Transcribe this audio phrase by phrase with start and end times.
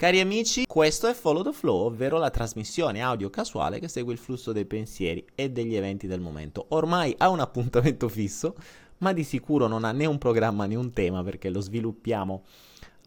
[0.00, 4.18] Cari amici, questo è Follow the Flow, ovvero la trasmissione audio casuale che segue il
[4.18, 6.64] flusso dei pensieri e degli eventi del momento.
[6.68, 8.54] Ormai ha un appuntamento fisso,
[9.00, 12.44] ma di sicuro non ha né un programma né un tema perché lo sviluppiamo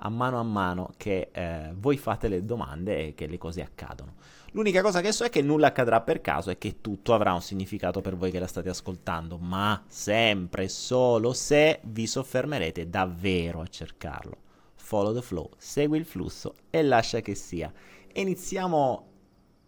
[0.02, 4.14] a mano a mano che eh, voi fate le domande e che le cose accadono.
[4.52, 7.42] L'unica cosa che so è che nulla accadrà per caso e che tutto avrà un
[7.42, 13.68] significato per voi che la state ascoltando, ma sempre solo se vi soffermerete davvero a
[13.68, 14.43] cercarlo
[14.84, 17.72] follow the flow, segui il flusso e lascia che sia.
[18.16, 19.08] iniziamo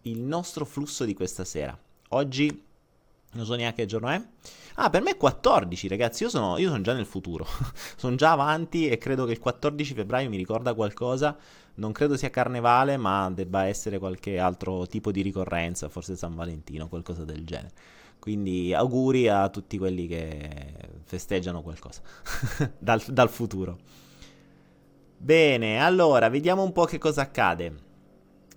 [0.04, 1.76] il nostro flusso di questa sera.
[2.10, 2.64] Oggi
[3.32, 4.22] non so neanche che giorno è.
[4.76, 6.24] Ah, per me è 14, ragazzi.
[6.24, 7.46] Io sono, io sono già nel futuro.
[7.96, 11.36] sono già avanti e credo che il 14 febbraio mi ricorda qualcosa.
[11.76, 16.88] Non credo sia carnevale, ma debba essere qualche altro tipo di ricorrenza, forse San Valentino,
[16.88, 17.72] qualcosa del genere.
[18.20, 22.02] Quindi auguri a tutti quelli che festeggiano qualcosa
[22.78, 24.04] dal, dal futuro.
[25.26, 27.74] Bene, allora, vediamo un po' che cosa accade.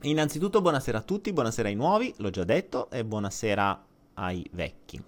[0.02, 5.02] Innanzitutto buonasera a tutti, buonasera ai nuovi, l'ho già detto, e buonasera ai vecchi.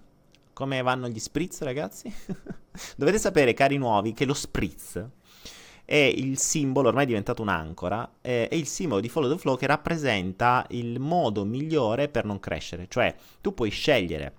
[0.53, 2.11] Come vanno gli spritz, ragazzi?
[2.97, 5.07] Dovete sapere, cari nuovi, che lo spritz
[5.85, 9.67] è il simbolo, ormai è diventato un'ancora, è, il simbolo di Follow the Flow che
[9.67, 12.87] rappresenta il modo migliore per non crescere.
[12.89, 14.33] Cioè, tu puoi scegliere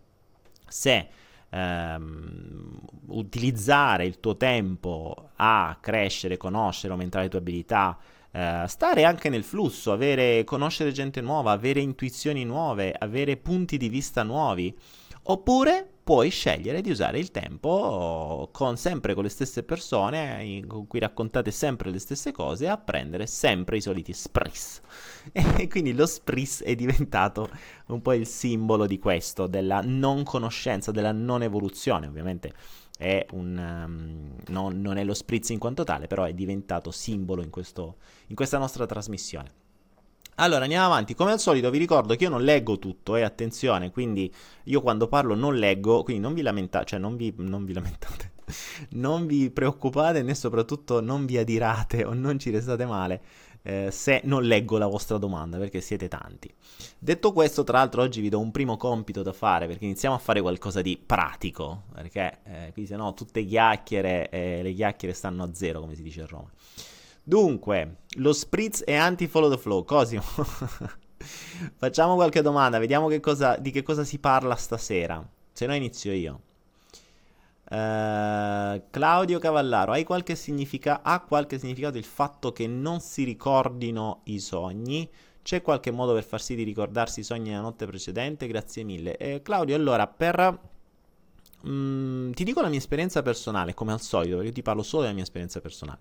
[0.66, 1.08] se
[1.52, 7.98] ehm, utilizzare il tuo tempo a crescere, conoscere, aumentare le tue abilità,
[8.30, 13.88] eh, stare anche nel flusso, avere, conoscere gente nuova, avere intuizioni nuove, avere punti di
[13.88, 14.74] vista nuovi,
[15.24, 20.98] oppure puoi scegliere di usare il tempo con sempre con le stesse persone con cui
[20.98, 24.80] raccontate sempre le stesse cose e apprendere sempre i soliti spris.
[25.32, 27.48] E quindi lo spris è diventato
[27.86, 32.08] un po' il simbolo di questo, della non conoscenza, della non evoluzione.
[32.08, 32.52] Ovviamente
[32.98, 37.42] è un, um, non, non, è lo spritz in quanto tale, però è diventato simbolo
[37.42, 39.61] in, questo, in questa nostra trasmissione.
[40.36, 41.14] Allora, andiamo avanti.
[41.14, 44.32] Come al solito vi ricordo che io non leggo tutto, eh, attenzione, quindi
[44.64, 48.32] io quando parlo non leggo, quindi non vi lamentate, cioè non vi, non vi lamentate,
[48.90, 53.22] non vi preoccupate né soprattutto non vi adirate o non ci restate male
[53.62, 56.52] eh, se non leggo la vostra domanda, perché siete tanti.
[56.98, 60.18] Detto questo, tra l'altro oggi vi do un primo compito da fare, perché iniziamo a
[60.18, 65.44] fare qualcosa di pratico, perché eh, qui se no tutte chiacchiere, eh, le chiacchiere stanno
[65.44, 66.50] a zero, come si dice a Roma.
[67.24, 69.84] Dunque, lo spritz è anti-follow the flow.
[69.84, 70.22] Cosimo.
[71.76, 75.24] Facciamo qualche domanda, vediamo che cosa, di che cosa si parla stasera.
[75.52, 76.40] Se no inizio io.
[77.70, 84.20] Uh, Claudio Cavallaro, hai qualche significa- ha qualche significato il fatto che non si ricordino
[84.24, 85.08] i sogni?
[85.42, 88.46] C'è qualche modo per far sì di ricordarsi i sogni nella notte precedente?
[88.46, 89.16] Grazie mille.
[89.16, 90.58] Eh, Claudio, allora, per...
[91.66, 95.02] Mm, ti dico la mia esperienza personale, come al solito, perché io ti parlo solo
[95.02, 96.00] della mia esperienza personale.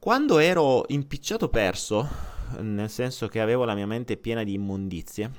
[0.00, 2.08] Quando ero impicciato perso,
[2.60, 5.30] nel senso che avevo la mia mente piena di immondizie,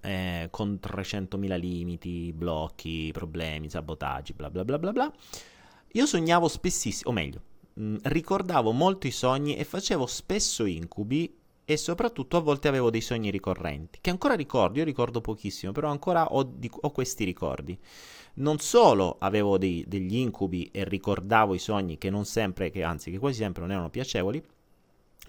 [0.00, 5.12] eh, con 300.000 limiti, blocchi, problemi, sabotaggi, bla bla bla bla bla,
[5.92, 7.40] io sognavo spessissimo, o meglio,
[7.74, 11.32] mh, mm, ricordavo molto i sogni e facevo spesso incubi
[11.64, 15.88] e soprattutto a volte avevo dei sogni ricorrenti, che ancora ricordo, io ricordo pochissimo, però
[15.88, 17.78] ancora ho, di, ho questi ricordi
[18.34, 23.10] non solo avevo dei, degli incubi e ricordavo i sogni che non sempre, che anzi
[23.10, 24.42] che quasi sempre non erano piacevoli,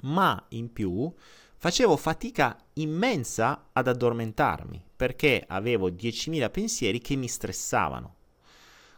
[0.01, 1.11] ma in più
[1.57, 8.15] facevo fatica immensa ad addormentarmi perché avevo 10.000 pensieri che mi stressavano.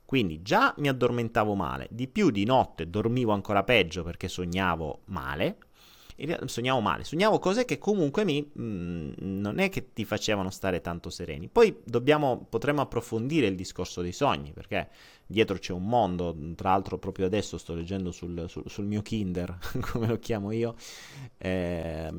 [0.06, 5.58] Quindi già mi addormentavo male, di più di notte dormivo ancora peggio perché sognavo male
[6.46, 10.80] sognavo male, sognavo cose che comunque mi, mh, mm, non è che ti facevano stare
[10.82, 11.50] tanto sereni.
[11.50, 14.90] Poi dobbiamo, potremmo approfondire il discorso dei sogni, perché
[15.28, 19.58] dietro c'è un mondo, tra l'altro proprio adesso sto leggendo sul, sul, sul mio Kinder,
[19.92, 20.76] come lo chiamo io,
[21.38, 22.10] eh,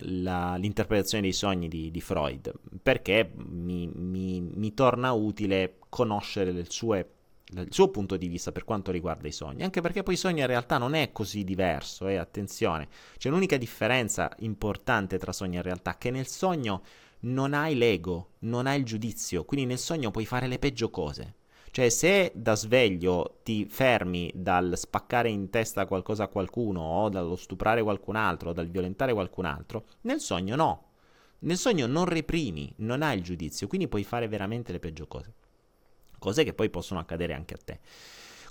[0.00, 2.52] la, l'interpretazione dei sogni di, di Freud,
[2.82, 7.08] perché mi, mi, mi torna utile conoscere le sue
[7.54, 10.40] il suo punto di vista per quanto riguarda i sogni, anche perché poi i sogni
[10.40, 15.62] in realtà non è così diverso, eh, attenzione, c'è un'unica differenza importante tra sogno e
[15.62, 16.82] realtà, che nel sogno
[17.20, 21.34] non hai l'ego, non hai il giudizio, quindi nel sogno puoi fare le peggio cose.
[21.70, 27.36] Cioè, se da sveglio ti fermi dal spaccare in testa qualcosa a qualcuno, o dallo
[27.36, 30.84] stuprare qualcun altro, o dal violentare qualcun altro, nel sogno no.
[31.40, 35.34] Nel sogno non reprimi, non hai il giudizio, quindi puoi fare veramente le peggio cose
[36.18, 37.78] cose che poi possono accadere anche a te.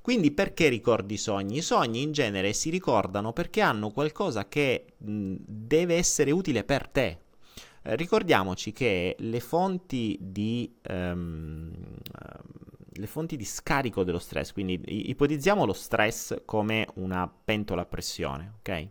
[0.01, 1.57] Quindi perché ricordi i sogni?
[1.57, 6.87] I sogni in genere si ricordano perché hanno qualcosa che mh, deve essere utile per
[6.87, 7.17] te.
[7.83, 10.73] Eh, ricordiamoci che le fonti di...
[10.89, 11.71] Um,
[12.99, 18.53] le fonti di scarico dello stress, quindi ipotizziamo lo stress come una pentola a pressione,
[18.57, 18.87] ok?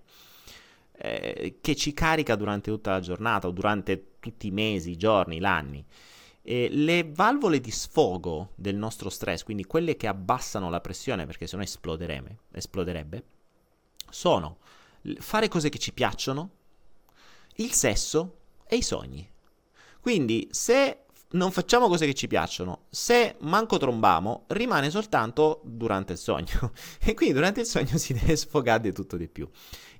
[0.98, 5.38] eh, che ci carica durante tutta la giornata o durante tutti i mesi, i giorni,
[5.38, 5.84] l'anni.
[6.48, 11.48] E le valvole di sfogo del nostro stress, quindi quelle che abbassano la pressione perché
[11.48, 13.24] sennò esploderebbe,
[14.08, 14.58] sono
[15.18, 16.50] fare cose che ci piacciono,
[17.56, 19.28] il sesso e i sogni.
[20.00, 26.18] Quindi se non facciamo cose che ci piacciono, se manco trombiamo, rimane soltanto durante il
[26.18, 26.72] sogno.
[27.02, 29.48] e quindi durante il sogno si deve sfogare di tutto di più.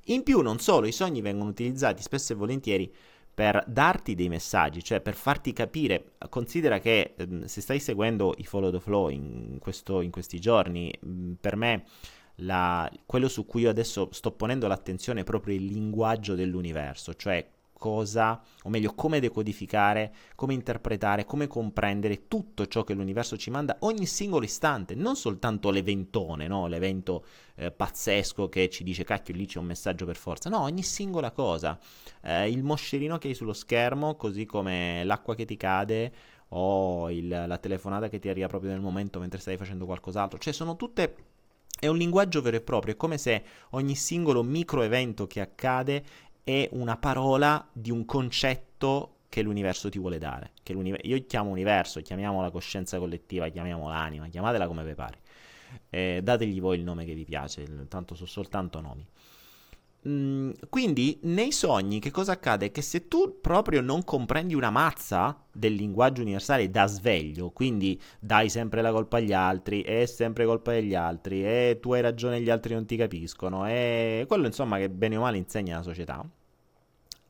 [0.08, 2.94] In più, non solo, i sogni vengono utilizzati spesso e volentieri
[3.36, 6.12] per darti dei messaggi, cioè per farti capire.
[6.30, 10.90] Considera che eh, se stai seguendo i follow the flow in, questo, in questi giorni,
[10.98, 11.84] mh, per me
[12.36, 17.46] la, quello su cui io adesso sto ponendo l'attenzione è proprio il linguaggio dell'universo, cioè
[17.78, 23.76] cosa, o meglio, come decodificare, come interpretare, come comprendere tutto ciò che l'universo ci manda
[23.80, 26.66] ogni singolo istante, non soltanto l'eventone, no?
[26.66, 27.24] l'evento
[27.56, 31.30] eh, pazzesco che ci dice cacchio lì c'è un messaggio per forza, no, ogni singola
[31.30, 31.78] cosa,
[32.22, 36.12] eh, il moscerino che hai sullo schermo, così come l'acqua che ti cade
[36.50, 40.52] o il, la telefonata che ti arriva proprio nel momento mentre stai facendo qualcos'altro, cioè
[40.52, 41.34] sono tutte
[41.78, 46.02] è un linguaggio vero e proprio, è come se ogni singolo micro evento che accade
[46.48, 50.52] è una parola di un concetto che l'universo ti vuole dare.
[51.02, 55.18] Io chiamo universo, chiamiamo la coscienza collettiva, chiamiamo l'anima, chiamatela come vi pare.
[55.90, 59.04] Eh, dategli voi il nome che vi piace, tanto sono soltanto nomi.
[60.06, 62.70] Mm, quindi nei sogni che cosa accade?
[62.70, 68.48] Che se tu proprio non comprendi una mazza del linguaggio universale da sveglio, quindi dai
[68.48, 72.50] sempre la colpa agli altri, è sempre colpa degli altri, e tu hai ragione gli
[72.50, 76.24] altri non ti capiscono, e quello insomma che bene o male insegna la società,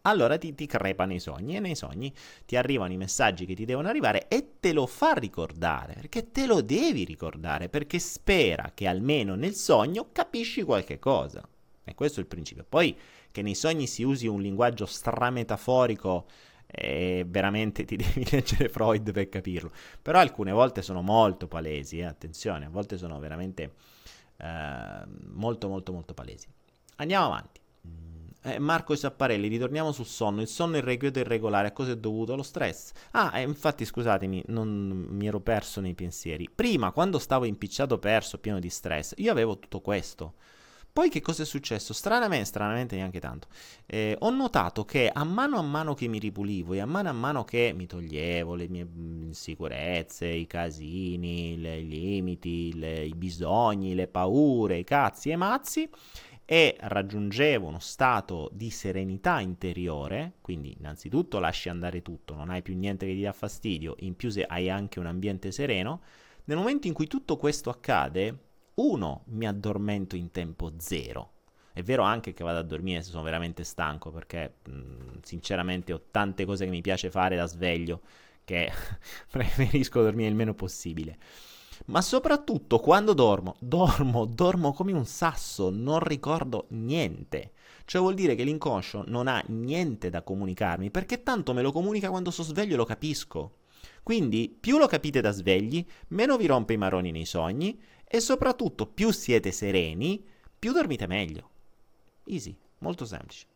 [0.02, 2.12] allora ti, ti crepa nei sogni e nei sogni
[2.44, 6.46] ti arrivano i messaggi che ti devono arrivare e te lo fa ricordare, perché te
[6.46, 11.49] lo devi ricordare, perché spera che almeno nel sogno capisci qualche cosa.
[11.88, 12.64] E questo è il principio.
[12.68, 12.98] Poi
[13.30, 16.26] che nei sogni si usi un linguaggio strametaforico
[16.66, 19.70] e veramente ti devi leggere Freud per capirlo.
[20.02, 22.04] Però alcune volte sono molto palesi, eh?
[22.04, 23.74] attenzione, a volte sono veramente
[24.38, 26.48] eh, molto molto molto palesi.
[26.96, 27.60] Andiamo avanti.
[28.42, 30.40] Eh, Marco Sapparelli, ritorniamo sul sonno.
[30.40, 32.32] Il sonno irrequieto e irregolare, a cosa è dovuto?
[32.32, 32.92] Allo stress.
[33.12, 36.48] Ah, eh, infatti, scusatemi, non mi ero perso nei pensieri.
[36.52, 40.34] Prima, quando stavo impicciato perso, pieno di stress, io avevo tutto questo.
[40.96, 41.93] Poi che cosa è successo?
[41.93, 43.48] Stranamente, stranamente neanche tanto.
[43.84, 47.12] Eh, ho notato che a mano a mano che mi ripulivo e a mano a
[47.12, 53.94] mano che mi toglievo le mie insicurezze, i casini, le, i limiti, le, i bisogni,
[53.94, 55.86] le paure, i cazzi e i mazzi,
[56.46, 62.74] e raggiungevo uno stato di serenità interiore, quindi innanzitutto lasci andare tutto, non hai più
[62.74, 66.00] niente che ti dà fastidio, in più se hai anche un ambiente sereno,
[66.44, 68.44] nel momento in cui tutto questo accade,
[68.76, 71.32] uno, mi addormento in tempo zero.
[71.72, 76.02] È vero anche che vado a dormire se sono veramente stanco, perché mh, sinceramente ho
[76.10, 78.00] tante cose che mi piace fare da sveglio
[78.44, 78.70] che
[79.30, 81.18] preferisco dormire il meno possibile.
[81.86, 87.52] Ma soprattutto quando dormo, dormo, dormo come un sasso, non ricordo niente.
[87.84, 92.08] Cioè vuol dire che l'inconscio non ha niente da comunicarmi, perché tanto me lo comunica
[92.08, 93.52] quando sono sveglio e lo capisco.
[94.06, 98.86] Quindi più lo capite da svegli, meno vi rompe i maroni nei sogni e soprattutto
[98.86, 100.25] più siete sereni,
[100.56, 101.51] più dormite meglio.
[102.22, 103.46] Easy, molto semplice.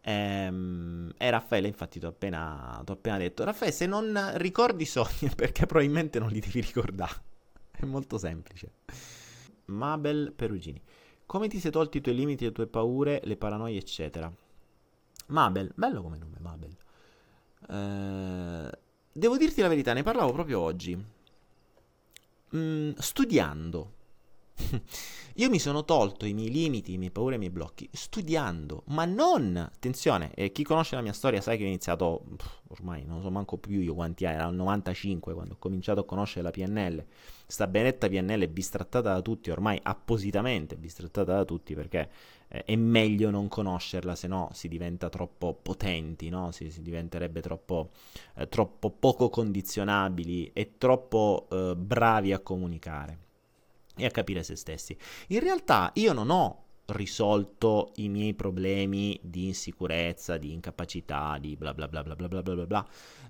[0.00, 5.30] Ehm, e Raffaele, infatti, ti ho appena, appena detto: Raffaele, se non ricordi i sogni,
[5.36, 7.22] perché probabilmente non li devi ricordare.
[7.70, 8.72] È molto semplice.
[9.66, 10.82] Mabel Perugini.
[11.24, 14.28] Come ti sei tolti i tuoi limiti, le tue paure, le paranoie, eccetera?
[15.28, 16.76] Mabel, bello come nome, Mabel.
[17.68, 18.70] Eh,
[19.12, 20.96] devo dirti la verità, ne parlavo proprio oggi
[22.54, 23.92] mm, studiando.
[25.38, 29.04] Io mi sono tolto i miei limiti, i miei paure, i miei blocchi studiando, ma
[29.04, 33.20] non, attenzione, eh, chi conosce la mia storia sa che ho iniziato, pff, ormai non
[33.20, 36.50] so manco più io quanti anni, era il 95 quando ho cominciato a conoscere la
[36.50, 37.04] PNL.
[37.46, 42.08] Sta benedetta PNL bistrattata da tutti, ormai appositamente bistrattata da tutti perché
[42.56, 46.50] eh, è meglio non conoscerla, se no si diventa troppo potenti, no?
[46.52, 47.90] si, si, diventerebbe troppo,
[48.36, 53.18] eh, troppo, poco condizionabili e troppo eh, bravi a comunicare
[53.96, 54.96] e a capire se stessi.
[55.28, 61.74] In realtà io non ho risolto i miei problemi di insicurezza, di incapacità, di bla
[61.74, 62.88] bla bla bla bla bla bla bla, bla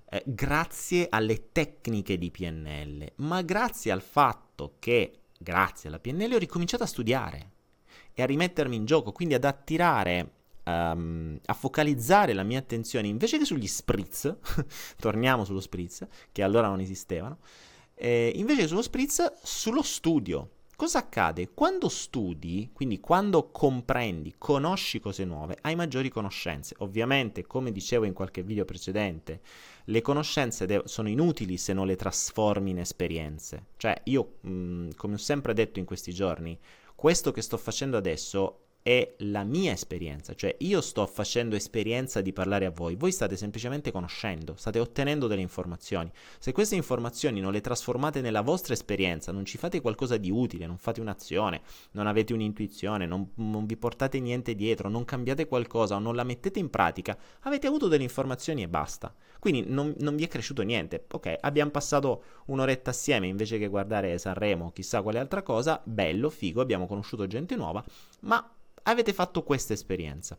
[0.09, 6.37] eh, grazie alle tecniche di PNL, ma grazie al fatto che grazie alla PNL ho
[6.37, 7.51] ricominciato a studiare
[8.19, 10.31] e a rimettermi in gioco, quindi ad attirare,
[10.63, 14.35] um, a focalizzare la mia attenzione invece che sugli spritz,
[14.97, 17.37] torniamo sullo spritz, che allora non esistevano,
[17.93, 20.49] eh, invece sullo spritz, sullo studio.
[20.75, 21.51] Cosa accade?
[21.53, 26.73] Quando studi, quindi quando comprendi, conosci cose nuove, hai maggiori conoscenze.
[26.79, 29.41] Ovviamente, come dicevo in qualche video precedente,
[29.85, 33.65] le conoscenze de- sono inutili se non le trasformi in esperienze.
[33.77, 36.57] Cioè, io, mh, come ho sempre detto in questi giorni,
[36.97, 42.31] questo che sto facendo adesso è la mia esperienza, cioè io sto facendo esperienza di
[42.31, 46.09] parlare a voi, voi state semplicemente conoscendo, state ottenendo delle informazioni.
[46.39, 50.67] Se queste informazioni non le trasformate nella vostra esperienza, non ci fate qualcosa di utile,
[50.67, 55.95] non fate un'azione, non avete un'intuizione, non, non vi portate niente dietro, non cambiate qualcosa
[55.95, 59.13] o non la mettete in pratica, avete avuto delle informazioni e basta.
[59.37, 61.07] Quindi non, non vi è cresciuto niente.
[61.11, 66.61] Ok, abbiamo passato un'oretta assieme invece che guardare Sanremo, chissà quale altra cosa, bello, figo,
[66.61, 67.83] abbiamo conosciuto gente nuova,
[68.21, 68.49] ma
[68.91, 70.37] avete fatto questa esperienza.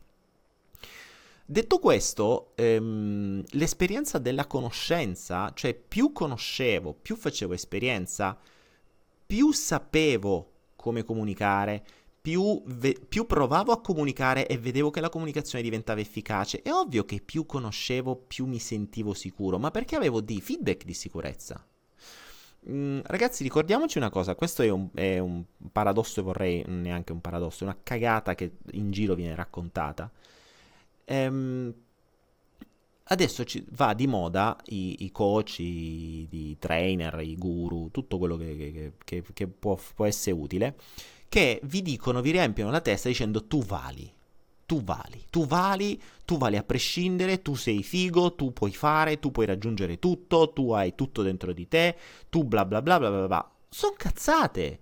[1.51, 8.39] Detto questo, ehm, l'esperienza della conoscenza, cioè più conoscevo, più facevo esperienza,
[9.27, 11.85] più sapevo come comunicare,
[12.21, 16.61] più, ve- più, provavo a comunicare e vedevo che la comunicazione diventava efficace.
[16.61, 20.95] È ovvio che più conoscevo, più mi sentivo sicuro, ma perché avevo dei feedback di
[20.95, 21.67] sicurezza.
[22.71, 27.21] Mm, ragazzi, ricordiamoci una cosa: questo è un, è un paradosso, e vorrei neanche un
[27.21, 30.11] paradosso, una cagata che in giro viene raccontata.
[31.05, 31.75] Ehm,
[33.05, 38.37] adesso ci, va di moda i, i coach, i, i, trainer, i guru, tutto quello
[38.37, 40.77] che, che, che, che può, può essere utile,
[41.29, 44.17] che vi dicono, vi riempiono la testa dicendo tu vali
[44.69, 49.31] tu vali, tu vali, tu vali a prescindere, tu sei figo, tu puoi fare, tu
[49.31, 51.97] puoi raggiungere tutto, tu hai tutto dentro di te,
[52.29, 53.51] tu bla bla bla bla bla bla.
[53.71, 54.81] Sono cazzate.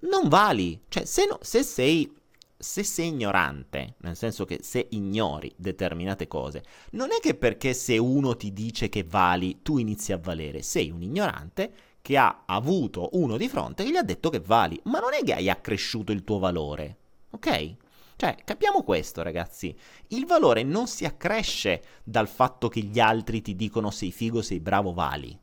[0.00, 0.80] Non vali.
[0.88, 2.12] Cioè, se, no, se sei
[2.58, 7.96] se sei ignorante, nel senso che se ignori determinate cose, non è che perché se
[7.96, 13.10] uno ti dice che vali, tu inizi a valere, sei un ignorante che ha avuto
[13.12, 16.10] uno di fronte che gli ha detto che vali, ma non è che hai accresciuto
[16.10, 16.96] il tuo valore,
[17.30, 17.76] ok?
[18.20, 19.74] Cioè, capiamo questo, ragazzi.
[20.08, 24.60] Il valore non si accresce dal fatto che gli altri ti dicono sei figo, sei
[24.60, 25.34] bravo, vali.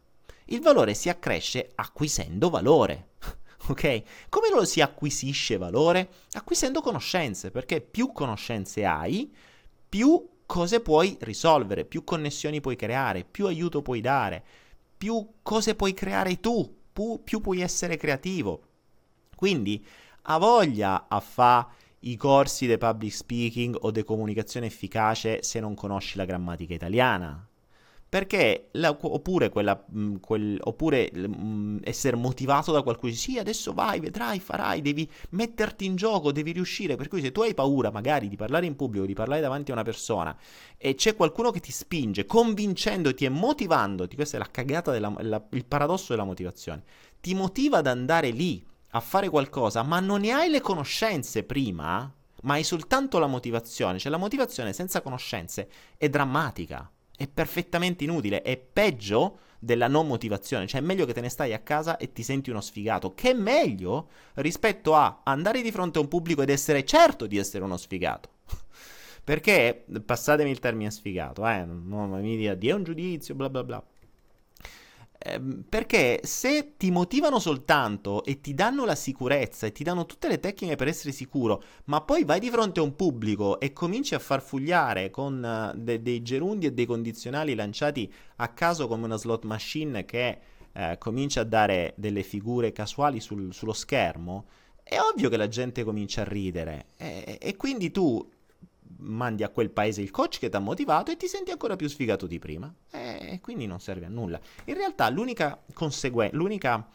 [0.46, 3.14] Il valore si accresce acquisendo valore.
[3.70, 4.04] ok?
[4.30, 6.08] Come lo si acquisisce valore?
[6.34, 9.34] Acquisendo conoscenze, perché più conoscenze hai,
[9.90, 14.44] più cose puoi risolvere, più connessioni puoi creare, più aiuto puoi dare,
[14.96, 18.62] più cose puoi creare tu, più, più puoi essere creativo.
[19.36, 19.84] Quindi,
[20.30, 21.68] ha voglia a fa
[22.10, 27.48] i corsi di public speaking o di comunicazione efficace se non conosci la grammatica italiana.
[28.10, 34.00] Perché, la, oppure, quella, mm, quel, oppure mm, essere motivato da qualcuno, sì, adesso vai,
[34.00, 36.96] vedrai, farai, devi metterti in gioco, devi riuscire.
[36.96, 39.74] Per cui se tu hai paura magari di parlare in pubblico, di parlare davanti a
[39.74, 40.38] una persona
[40.78, 45.44] e c'è qualcuno che ti spinge, convincendoti e motivandoti, questa è la cagata, della, la,
[45.52, 46.84] il paradosso della motivazione,
[47.20, 52.12] ti motiva ad andare lì a fare qualcosa, ma non ne hai le conoscenze prima,
[52.44, 58.42] ma hai soltanto la motivazione, cioè la motivazione senza conoscenze è drammatica, è perfettamente inutile,
[58.42, 62.12] è peggio della non motivazione, cioè è meglio che te ne stai a casa e
[62.12, 66.44] ti senti uno sfigato, che è meglio rispetto a andare di fronte a un pubblico
[66.44, 68.30] ed essere certo di essere uno sfigato.
[69.24, 73.64] Perché, passatemi il termine sfigato, eh, non mi dia, di è un giudizio, bla bla
[73.64, 73.84] bla.
[75.20, 80.28] Ehm, perché se ti motivano soltanto e ti danno la sicurezza e ti danno tutte
[80.28, 84.14] le tecniche per essere sicuro, ma poi vai di fronte a un pubblico e cominci
[84.14, 89.06] a far fugliare con uh, de- dei gerundi e dei condizionali lanciati a caso come
[89.06, 90.40] una slot machine che
[90.74, 94.46] uh, comincia a dare delle figure casuali sul- sullo schermo,
[94.84, 96.86] è ovvio che la gente comincia a ridere.
[96.98, 98.24] E, e quindi tu
[99.00, 101.88] mandi a quel paese il coach che ti ha motivato e ti senti ancora più
[101.88, 102.74] sfigato di prima.
[103.32, 104.40] E quindi non serve a nulla.
[104.66, 106.88] In realtà l'unica conseguenza, l'unica,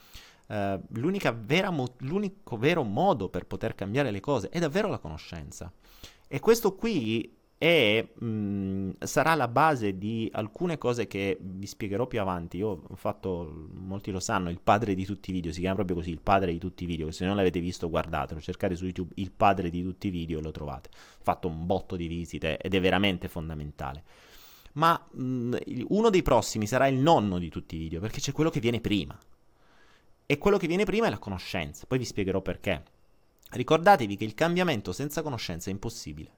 [0.47, 5.73] uh, mo- l'unico vero modo per poter cambiare le cose è davvero la conoscenza.
[6.28, 12.21] E questo qui e mh, sarà la base di alcune cose che vi spiegherò più
[12.21, 12.57] avanti.
[12.57, 15.95] Io ho fatto, molti lo sanno, il padre di tutti i video, si chiama proprio
[15.95, 19.12] così, il padre di tutti i video, se non l'avete visto guardatelo, cercate su YouTube
[19.14, 20.88] il padre di tutti i video e lo trovate.
[20.92, 24.02] Ho fatto un botto di visite ed è veramente fondamentale.
[24.73, 25.57] Ma mh,
[25.90, 28.81] uno dei prossimi sarà il nonno di tutti i video, perché c'è quello che viene
[28.81, 29.16] prima.
[30.26, 32.83] E quello che viene prima è la conoscenza, poi vi spiegherò perché.
[33.50, 36.31] Ricordatevi che il cambiamento senza conoscenza è impossibile,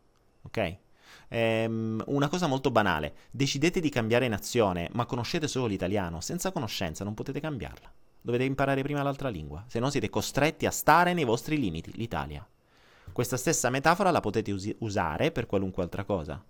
[0.42, 0.76] ok?
[1.34, 7.02] Ehm, una cosa molto banale, decidete di cambiare nazione, ma conoscete solo l'italiano, senza conoscenza
[7.02, 7.92] non potete cambiarla.
[8.20, 12.46] Dovete imparare prima l'altra lingua, se no siete costretti a stare nei vostri limiti, l'Italia.
[13.10, 16.40] Questa stessa metafora la potete us- usare per qualunque altra cosa.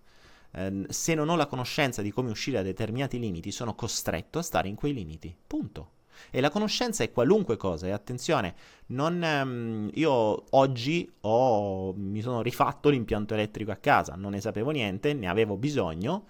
[0.50, 4.42] Eh, se non ho la conoscenza di come uscire da determinati limiti, sono costretto a
[4.42, 5.34] stare in quei limiti.
[5.46, 5.92] Punto.
[6.30, 8.54] E la conoscenza è qualunque cosa, e attenzione,
[8.86, 14.70] non, um, io oggi ho, mi sono rifatto l'impianto elettrico a casa, non ne sapevo
[14.70, 16.24] niente, ne avevo bisogno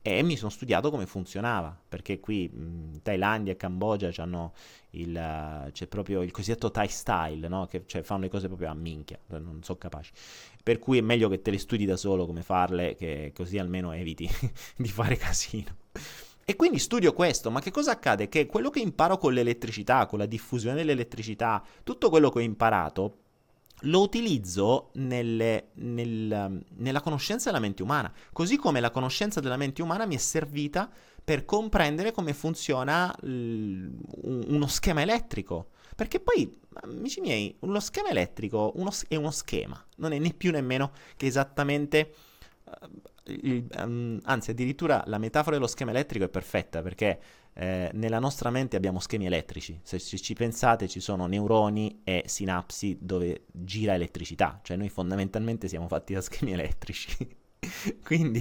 [0.00, 4.08] e mi sono studiato come funzionava, perché qui in Thailandia e Cambogia
[4.90, 7.66] il, c'è proprio il cosiddetto Thai style, no?
[7.66, 10.12] che cioè, fanno le cose proprio a minchia, non sono capaci.
[10.62, 13.92] Per cui è meglio che te le studi da solo come farle, che così almeno
[13.92, 14.28] eviti
[14.76, 15.76] di fare casino.
[16.50, 18.30] E quindi studio questo, ma che cosa accade?
[18.30, 23.18] Che quello che imparo con l'elettricità, con la diffusione dell'elettricità, tutto quello che ho imparato,
[23.80, 29.82] lo utilizzo nelle, nel, nella conoscenza della mente umana, così come la conoscenza della mente
[29.82, 30.90] umana mi è servita
[31.22, 33.90] per comprendere come funziona l,
[34.22, 35.72] uno schema elettrico.
[35.94, 36.50] Perché poi,
[36.80, 41.26] amici miei, lo schema elettrico uno, è uno schema, non è né più nemmeno che
[41.26, 42.14] esattamente...
[43.28, 47.20] Il, um, anzi, addirittura la metafora dello schema elettrico è perfetta perché
[47.54, 49.80] eh, nella nostra mente abbiamo schemi elettrici.
[49.82, 55.68] Se, se, ci pensate, ci sono neuroni e sinapsi dove gira elettricità, cioè noi fondamentalmente
[55.68, 57.36] siamo fatti da schemi elettrici.
[58.04, 58.40] Quindi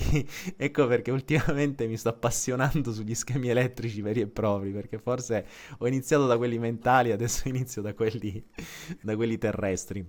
[0.55, 5.45] ecco perché ultimamente mi sto appassionando sugli schemi elettrici veri e propri, perché forse
[5.79, 8.43] ho iniziato da quelli mentali, adesso inizio da quelli,
[9.01, 10.05] da quelli terrestri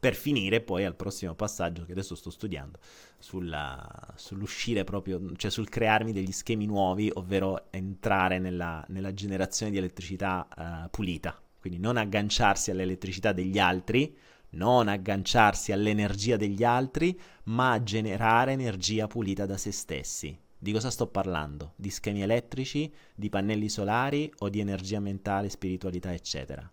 [0.00, 2.78] per finire poi al prossimo passaggio che adesso sto studiando
[3.18, 9.76] sulla, sull'uscire proprio, cioè sul crearmi degli schemi nuovi, ovvero entrare nella, nella generazione di
[9.76, 14.16] elettricità uh, pulita, quindi non agganciarsi all'elettricità degli altri,
[14.52, 20.36] non agganciarsi all'energia degli altri, ma generare energia pulita da se stessi.
[20.62, 21.74] Di cosa sto parlando?
[21.76, 26.70] Di schemi elettrici, di pannelli solari o di energia mentale, spiritualità, eccetera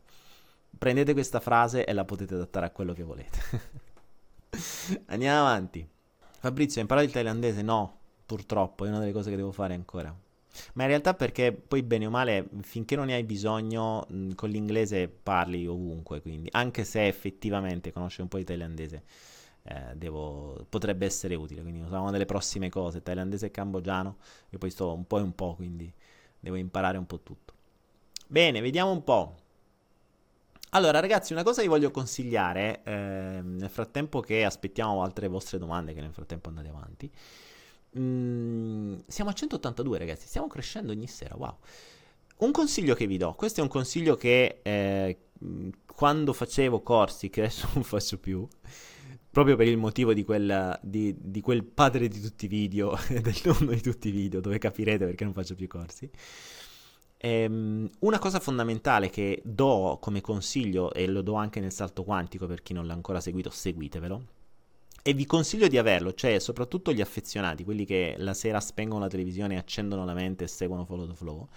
[0.78, 3.40] prendete questa frase e la potete adattare a quello che volete.
[5.08, 5.88] Andiamo avanti.
[6.40, 7.62] Fabrizio, hai imparato il thailandese?
[7.62, 10.16] No, purtroppo, è una delle cose che devo fare ancora.
[10.74, 15.08] Ma in realtà perché poi bene o male, finché non ne hai bisogno, con l'inglese
[15.08, 19.04] parli ovunque, quindi anche se effettivamente conosci un po' di thailandese,
[19.64, 21.62] eh, devo, potrebbe essere utile.
[21.62, 24.18] Quindi una delle prossime cose, thailandese e cambogiano,
[24.50, 25.92] io poi sto un po' e un po', quindi
[26.40, 27.54] devo imparare un po' tutto.
[28.28, 29.36] Bene, vediamo un po'.
[30.72, 32.92] Allora, ragazzi, una cosa vi voglio consigliare, eh,
[33.42, 37.12] nel frattempo che aspettiamo altre vostre domande, che nel frattempo andate avanti.
[37.98, 41.58] Mm, siamo a 182, ragazzi, stiamo crescendo ogni sera, wow.
[42.40, 45.18] Un consiglio che vi do, questo è un consiglio che eh,
[45.96, 48.46] quando facevo corsi, che adesso non faccio più,
[49.32, 53.36] proprio per il motivo di quel, di, di quel padre di tutti i video, del
[53.46, 56.10] nonno di tutti i video, dove capirete perché non faccio più corsi.
[57.20, 62.46] Ehm, una cosa fondamentale che do come consiglio, e lo do anche nel salto quantico
[62.46, 64.26] per chi non l'ha ancora seguito, seguitevelo.
[65.02, 69.08] E vi consiglio di averlo, cioè soprattutto gli affezionati, quelli che la sera spengono la
[69.08, 71.48] televisione, accendono la mente e seguono Follow the Flow.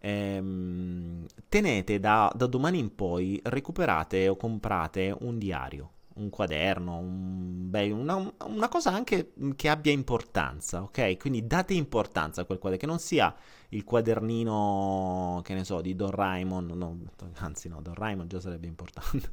[0.00, 7.70] Ehm, tenete da, da domani in poi, recuperate o comprate un diario un quaderno, un,
[7.70, 11.16] beh, una, una, cosa anche che abbia importanza, ok?
[11.16, 13.34] Quindi date importanza a quel quaderno, che non sia
[13.70, 16.98] il quadernino, che ne so, di Don Raimond, no,
[17.36, 19.30] anzi no, Don Raimond già sarebbe importante.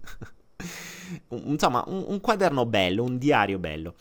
[1.30, 3.96] Insomma, un, un quaderno bello, un diario bello.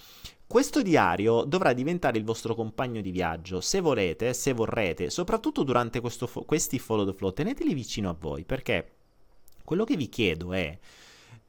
[0.46, 6.00] Questo diario dovrà diventare il vostro compagno di viaggio, se volete, se vorrete, soprattutto durante
[6.00, 8.92] fo- questi follow the flow, teneteli vicino a voi, perché
[9.62, 10.78] quello che vi chiedo è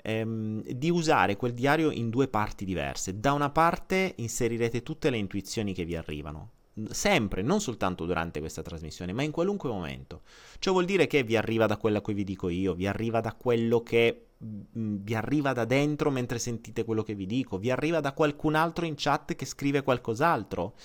[0.02, 3.20] ehm, di usare quel diario in due parti diverse.
[3.20, 6.52] Da una parte inserirete tutte le intuizioni che vi arrivano,
[6.90, 10.22] sempre, non soltanto durante questa trasmissione, ma in qualunque momento.
[10.60, 13.34] Ciò vuol dire che vi arriva da quello cui vi dico io, vi arriva da
[13.34, 18.00] quello che mm, vi arriva da dentro mentre sentite quello che vi dico, vi arriva
[18.00, 20.76] da qualcun altro in chat che scrive qualcos'altro.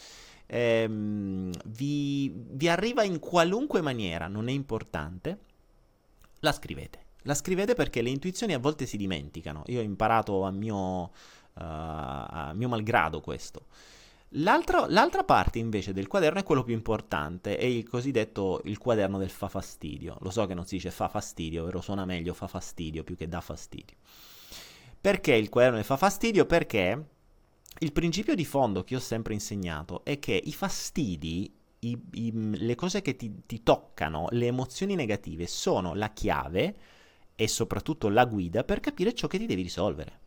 [0.46, 5.38] Ehm, vi, vi arriva in qualunque maniera, non è importante,
[6.40, 7.03] la scrivete.
[7.24, 9.62] La scrivete perché le intuizioni a volte si dimenticano.
[9.66, 11.10] Io ho imparato a mio, uh,
[11.54, 13.66] a mio malgrado questo.
[14.36, 19.16] L'altra, l'altra, parte invece del quaderno è quello più importante, è il cosiddetto il quaderno
[19.16, 20.16] del fa fastidio.
[20.20, 23.28] Lo so che non si dice fa fastidio, però suona meglio fa fastidio più che
[23.28, 23.96] da fastidio.
[25.00, 26.46] Perché il quaderno del fa fastidio?
[26.46, 27.06] Perché
[27.78, 32.74] il principio di fondo che ho sempre insegnato è che i fastidi, i, i, le
[32.74, 36.76] cose che ti, ti toccano, le emozioni negative sono la chiave
[37.36, 40.20] e soprattutto la guida per capire ciò che ti devi risolvere.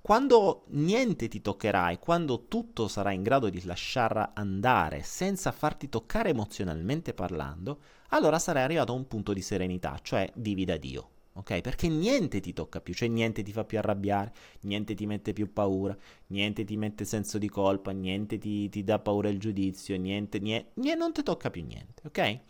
[0.00, 5.88] Quando niente ti toccherà e quando tutto sarà in grado di lasciar andare senza farti
[5.88, 11.10] toccare emozionalmente parlando, allora sarai arrivato a un punto di serenità, cioè vivi da Dio.
[11.34, 11.60] Ok?
[11.60, 15.52] Perché niente ti tocca più, cioè niente ti fa più arrabbiare, niente ti mette più
[15.52, 15.96] paura,
[16.28, 20.72] niente ti mette senso di colpa, niente ti, ti dà paura il giudizio, niente, niente,
[20.74, 22.40] niente, non ti tocca più niente, ok?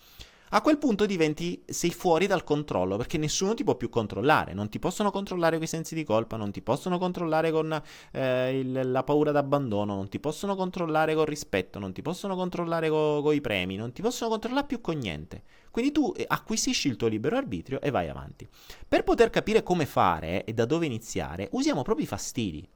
[0.51, 4.69] A quel punto diventi, sei fuori dal controllo perché nessuno ti può più controllare, non
[4.69, 7.83] ti possono controllare con i sensi di colpa, non ti possono controllare con
[8.13, 12.89] eh, il, la paura d'abbandono, non ti possono controllare con rispetto, non ti possono controllare
[12.89, 15.43] con i premi, non ti possono controllare più con niente.
[15.71, 18.49] Quindi tu eh, acquisisci il tuo libero arbitrio e vai avanti.
[18.89, 22.67] Per poter capire come fare e da dove iniziare, usiamo proprio i fastidi.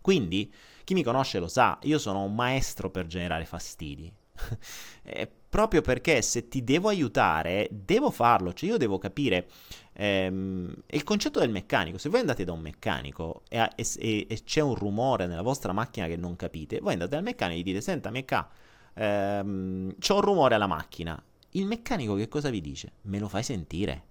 [0.00, 0.52] Quindi,
[0.84, 4.12] chi mi conosce lo sa, io sono un maestro per generare fastidi.
[5.02, 9.48] eh, proprio perché se ti devo aiutare, devo farlo, cioè io devo capire
[9.94, 11.98] ehm, il concetto del meccanico.
[11.98, 16.06] Se voi andate da un meccanico e, e, e, c'è un rumore nella vostra macchina
[16.06, 18.48] che non capite, voi andate dal meccanico e gli dite: Senta, mecca,
[18.94, 21.20] ehm, c'è un rumore alla macchina.
[21.54, 22.92] Il meccanico che cosa vi dice?
[23.02, 24.04] Me lo fai sentire.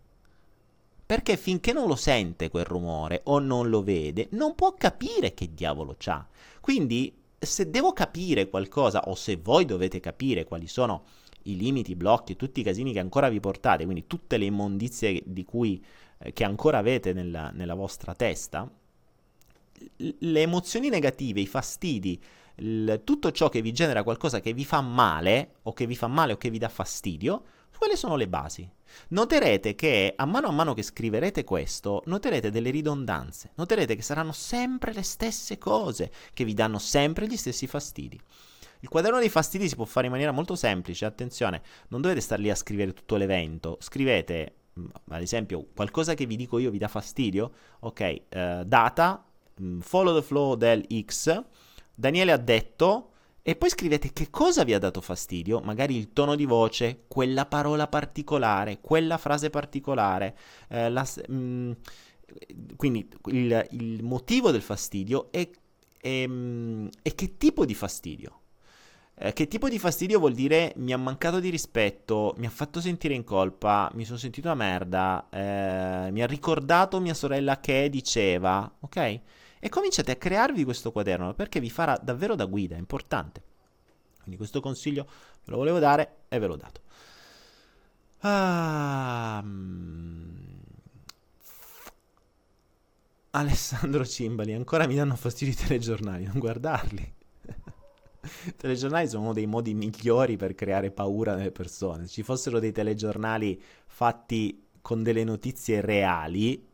[1.05, 5.53] Perché finché non lo sente quel rumore o non lo vede, non può capire che
[5.53, 6.27] diavolo c'ha.
[6.59, 11.06] Quindi, se devo capire qualcosa, o se voi dovete capire quali sono
[11.43, 15.23] i limiti, i blocchi, tutti i casini che ancora vi portate, quindi tutte le immondizie
[15.25, 15.84] di cui,
[16.19, 18.69] eh, che ancora avete nella, nella vostra testa,
[19.97, 22.21] le emozioni negative, i fastidi,
[22.56, 26.08] il, tutto ciò che vi genera qualcosa che vi fa male, o che vi fa
[26.08, 27.43] male o che vi dà fastidio,
[27.79, 28.69] quelle sono le basi.
[29.09, 34.33] Noterete che a mano a mano che scriverete questo, noterete delle ridondanze, noterete che saranno
[34.33, 38.19] sempre le stesse cose, che vi danno sempre gli stessi fastidi.
[38.81, 42.39] Il quaderno dei fastidi si può fare in maniera molto semplice, attenzione, non dovete star
[42.39, 46.77] lì a scrivere tutto l'evento, scrivete mm, ad esempio qualcosa che vi dico io vi
[46.77, 49.25] dà fastidio, ok, eh, data,
[49.61, 51.43] mm, follow the flow del X,
[51.95, 53.09] Daniele ha detto,
[53.41, 57.45] e poi scrivete che cosa vi ha dato fastidio, magari il tono di voce, quella
[57.45, 60.38] parola particolare, quella frase particolare,
[60.69, 61.71] eh, la, mh, mm,
[62.75, 65.52] quindi il, il, motivo del fastidio e,
[66.02, 68.34] e, e che tipo di fastidio.
[69.21, 72.80] Eh, che tipo di fastidio vuol dire mi ha mancato di rispetto, mi ha fatto
[72.80, 77.89] sentire in colpa, mi sono sentito una merda, eh, mi ha ricordato mia sorella che
[77.89, 79.19] diceva, ok?
[79.60, 83.43] E cominciate a crearvi questo quaderno perché vi farà davvero da guida, è importante.
[84.19, 85.06] Quindi questo consiglio
[85.43, 86.82] ve lo volevo dare e ve l'ho dato.
[88.22, 89.43] Ah,
[93.32, 97.13] Alessandro Cimbali, ancora mi danno fastidio i telegiornali, non guardarli.
[98.45, 102.06] I telegiornali sono uno dei modi migliori per creare paura nelle persone.
[102.06, 106.67] Se ci fossero dei telegiornali fatti con delle notizie reali,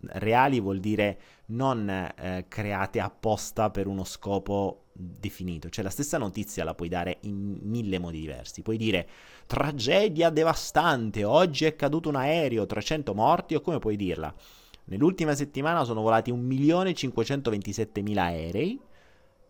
[0.00, 6.64] reali vuol dire non eh, create apposta per uno scopo definito, cioè la stessa notizia
[6.64, 8.62] la puoi dare in mille modi diversi.
[8.62, 9.08] Puoi dire
[9.46, 14.34] tragedia devastante, oggi è caduto un aereo, 300 morti, o come puoi dirla?
[14.84, 18.80] Nell'ultima settimana sono volati 1.527.000 aerei,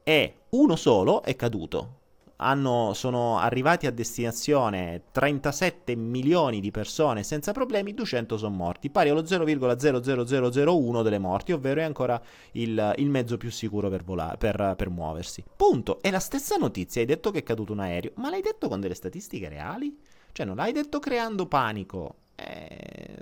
[0.02, 1.96] e uno solo è caduto.
[2.40, 9.08] Hanno, sono arrivati a destinazione 37 milioni di persone senza problemi, 200 sono morti, pari
[9.08, 12.20] allo 0,00001 delle morti, ovvero è ancora
[12.52, 15.42] il, il mezzo più sicuro per, volare, per, per muoversi.
[15.56, 16.00] Punto.
[16.00, 18.80] È la stessa notizia, hai detto che è caduto un aereo, ma l'hai detto con
[18.80, 19.98] delle statistiche reali?
[20.30, 23.16] Cioè non l'hai detto creando panico, eh,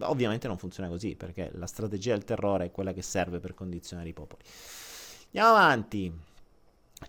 [0.00, 4.08] ovviamente non funziona così perché la strategia del terrore è quella che serve per condizionare
[4.08, 4.42] i popoli.
[5.26, 6.30] Andiamo avanti.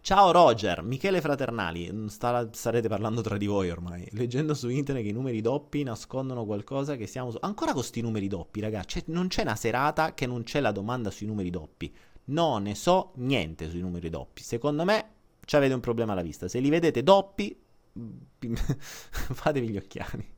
[0.01, 4.07] Ciao Roger, Michele Fraternali, mm, sta, starete parlando tra di voi ormai.
[4.11, 7.33] Leggendo su internet che i numeri doppi nascondono qualcosa che siamo...
[7.41, 9.03] Ancora con questi numeri doppi, ragazzi.
[9.07, 11.93] Non c'è una serata che non c'è la domanda sui numeri doppi.
[12.25, 14.41] No, ne so niente sui numeri doppi.
[14.41, 15.09] Secondo me
[15.51, 16.47] avete un problema alla vista.
[16.47, 17.57] Se li vedete doppi,
[18.41, 20.31] fatevi gli occhiali.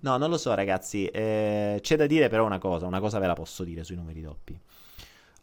[0.00, 1.06] No, non lo so ragazzi.
[1.06, 2.86] Eh, c'è da dire però una cosa.
[2.86, 4.58] Una cosa ve la posso dire sui numeri doppi.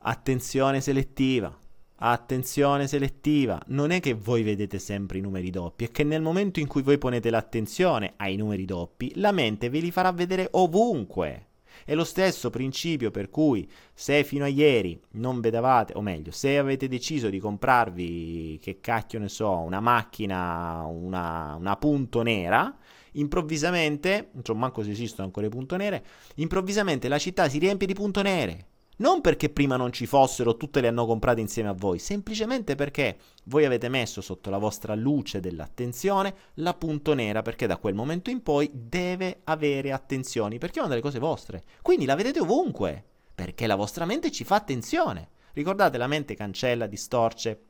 [0.02, 1.68] Attenzione selettiva
[2.02, 6.62] Attenzione selettiva, non è che voi vedete sempre i numeri doppi, è che nel momento
[6.62, 11.48] in cui voi ponete l'attenzione ai numeri doppi, la mente ve li farà vedere ovunque.
[11.84, 16.58] È lo stesso principio per cui se fino a ieri non vedevate, o meglio, se
[16.58, 22.78] avete deciso di comprarvi, che cacchio ne so, una macchina, una, una punto nera,
[23.14, 27.88] improvvisamente, non so manco se esistono ancora i punto nere, improvvisamente la città si riempie
[27.88, 28.68] di punto nere.
[29.00, 33.18] Non perché prima non ci fossero, tutte le hanno comprate insieme a voi, semplicemente perché
[33.46, 38.30] voi avete messo sotto la vostra luce dell'attenzione la punto nera, perché da quel momento
[38.30, 41.64] in poi deve avere attenzioni, perché è una delle cose vostre.
[41.82, 43.02] Quindi la vedete ovunque,
[43.34, 45.30] perché la vostra mente ci fa attenzione.
[45.54, 47.64] Ricordate, la mente cancella, distorce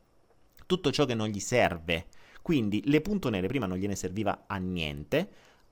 [0.66, 2.08] tutto ciò che non gli serve.
[2.42, 5.30] Quindi le punto nere prima non gliene serviva a niente,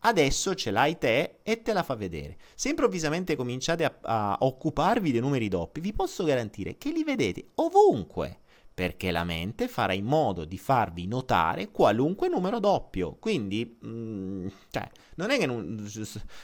[0.07, 2.37] Adesso ce l'hai te e te la fa vedere.
[2.55, 7.49] Se improvvisamente cominciate a, a occuparvi dei numeri doppi, vi posso garantire che li vedete
[7.55, 8.39] ovunque.
[8.77, 13.17] Perché la mente farà in modo di farvi notare qualunque numero doppio.
[13.19, 15.83] Quindi, mh, mm, cioè, non è che non,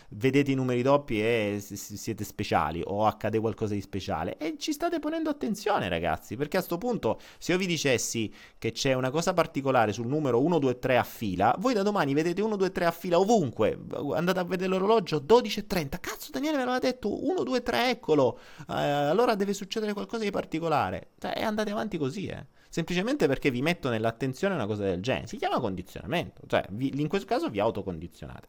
[0.10, 4.38] vedete i numeri doppi e siete speciali o accade qualcosa di speciale.
[4.40, 8.72] E ci state ponendo attenzione, ragazzi, perché a questo punto, se io vi dicessi che
[8.72, 12.42] c'è una cosa particolare sul numero 1, 2, 3 a fila, voi da domani vedete
[12.42, 13.80] 1, 2, 3 a fila ovunque.
[14.16, 16.00] Andate a vedere l'orologio 12 e 30.
[16.00, 18.40] Cazzo, Daniele me l'aveva detto 1, 2, 3, eccolo.
[18.68, 21.10] Eh, allora deve succedere qualcosa di particolare.
[21.20, 22.46] Cioè, e andate avanti così così, eh.
[22.70, 25.28] Semplicemente perché vi metto nell'attenzione una cosa del genere.
[25.28, 26.42] Si chiama condizionamento.
[26.48, 28.48] Cioè, vi, in questo caso vi autocondizionate.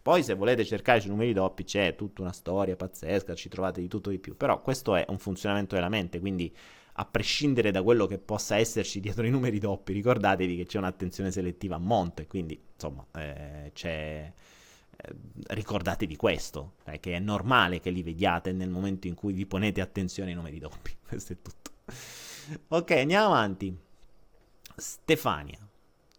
[0.00, 3.88] Poi, se volete cercare sui numeri doppi, c'è tutta una storia pazzesca, ci trovate di
[3.88, 4.36] tutto di più.
[4.36, 6.54] Però questo è un funzionamento della mente, quindi
[6.98, 11.30] a prescindere da quello che possa esserci dietro i numeri doppi, ricordatevi che c'è un'attenzione
[11.30, 13.70] selettiva a monte, quindi insomma eh.
[14.98, 15.14] Eh,
[15.48, 19.82] ricordatevi questo, eh, che è normale che li vediate nel momento in cui vi ponete
[19.82, 20.96] attenzione ai numeri doppi.
[21.06, 21.72] Questo è tutto
[22.68, 23.76] ok, andiamo avanti.
[24.76, 25.58] Stefania.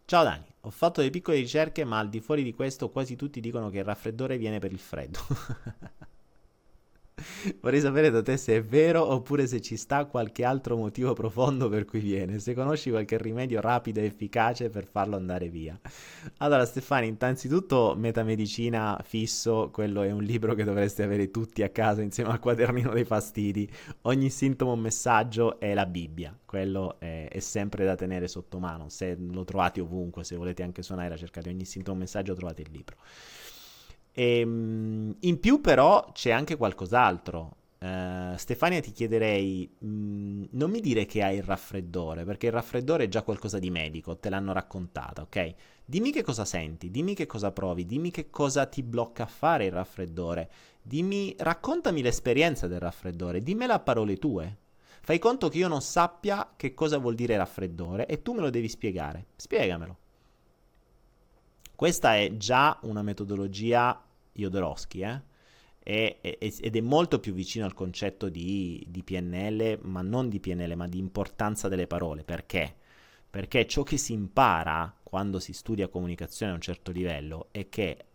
[0.06, 3.40] Ciao Dani, ho fatto delle piccole ricerche, ma al di fuori di questo quasi tutti
[3.40, 5.20] dicono che il raffreddore viene per il freddo.
[7.62, 11.68] Vorrei sapere da te se è vero oppure se ci sta qualche altro motivo profondo
[11.70, 12.40] per cui viene.
[12.40, 15.80] Se conosci qualche rimedio rapido e efficace per farlo andare via.
[16.38, 22.02] Allora, Stefani, innanzitutto metamedicina fisso, quello è un libro che dovreste avere tutti a casa
[22.02, 23.70] insieme al quadernino dei fastidi.
[24.02, 26.38] Ogni sintomo un messaggio è la Bibbia.
[26.46, 28.90] Quello è, è sempre da tenere sotto mano.
[28.90, 32.70] Se lo trovate ovunque, se volete anche suonare, cercate ogni sintomo un messaggio, trovate il
[32.72, 32.96] libro.
[34.18, 37.56] E, ehm, in più però c'è anche qualcos'altro.
[37.80, 42.52] Uh, Stefania ti chiederei, mh, mm, non mi dire che hai il raffreddore, perché il
[42.52, 45.54] raffreddore è già qualcosa di medico, te l'hanno raccontata, ok?
[45.86, 49.66] Dimmi che cosa senti, dimmi che cosa provi, dimmi che cosa ti blocca a fare
[49.66, 50.50] il raffreddore,
[50.82, 54.58] dimmi, raccontami l'esperienza del raffreddore, dimmela a parole tue.
[55.02, 58.50] Fai conto che io non sappia che cosa vuol dire raffreddore e tu me lo
[58.50, 59.28] devi spiegare.
[59.36, 59.98] Spiegamelo.
[61.78, 64.02] Questa è già una metodologia
[64.38, 65.22] Jodorowsky, eh?
[65.90, 70.88] Ed è molto più vicino al concetto di, di, PNL, ma non di PNL, ma
[70.88, 72.26] di importanza delle parole.
[72.26, 72.76] Perché?
[73.30, 78.06] Perché ciò che si impara quando si studia comunicazione a un certo livello è che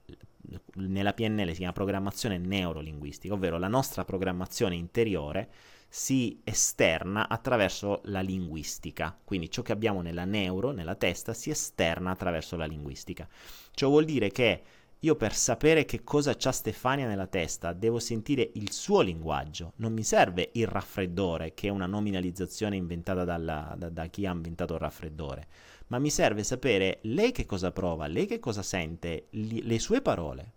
[0.74, 5.48] nella PNL si chiama programmazione neurolinguistica, ovvero la nostra programmazione interiore
[5.88, 9.16] si esterna attraverso la linguistica.
[9.22, 13.28] Quindi ciò che abbiamo nella neuro, nella testa, si esterna attraverso la linguistica.
[13.72, 14.62] Ciò vuol dire che
[15.04, 19.92] io per sapere che cosa c'ha Stefania nella testa devo sentire il suo linguaggio, non
[19.92, 24.74] mi serve il raffreddore, che è una nominalizzazione inventata dalla, da, da, chi ha inventato
[24.74, 25.46] il raffreddore,
[25.88, 30.02] ma mi serve sapere lei che cosa prova, lei che cosa sente, li, le sue
[30.02, 30.52] parole.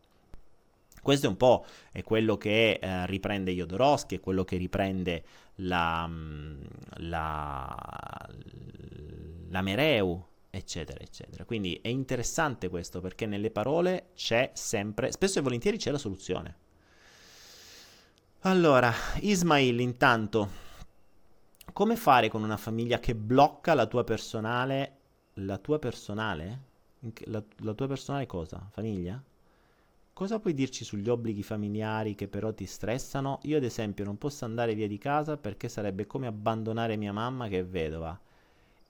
[1.01, 5.23] Questo è un po' è quello che eh, riprende Jodorowsky, è quello che riprende
[5.55, 6.61] la, mm,
[6.97, 8.29] la,
[9.49, 10.23] la Mereu,
[10.57, 11.45] eccetera, eccetera.
[11.45, 16.55] Quindi è interessante questo perché nelle parole c'è sempre, spesso e volentieri c'è la soluzione.
[18.41, 20.49] Allora, Ismail, intanto,
[21.73, 24.97] come fare con una famiglia che blocca la tua personale,
[25.33, 26.59] la tua personale?
[27.25, 28.67] La, la tua personale cosa?
[28.71, 29.21] Famiglia?
[30.13, 33.39] Cosa puoi dirci sugli obblighi familiari che però ti stressano?
[33.43, 37.49] Io ad esempio non posso andare via di casa perché sarebbe come abbandonare mia mamma
[37.49, 38.17] che è vedova.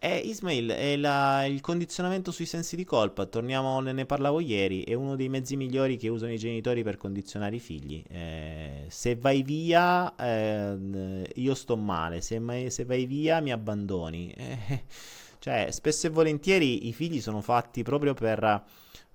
[0.06, 4.94] Eh, Ismail, è la, il condizionamento sui sensi di colpa, torniamo, ne parlavo ieri, è
[4.94, 8.04] uno dei mezzi migliori che usano i genitori per condizionare i figli.
[8.08, 14.30] Eh, se vai via, eh, io sto male, se, mai, se, vai via mi abbandoni.
[14.30, 14.84] Eh,
[15.40, 18.44] cioè, spesso e volentieri i figli sono fatti proprio per...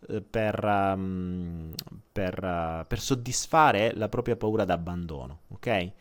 [0.08, 1.72] Eh, per, um,
[2.10, 5.92] per, uh, per soddisfare la propria paura d'abbandono, ok?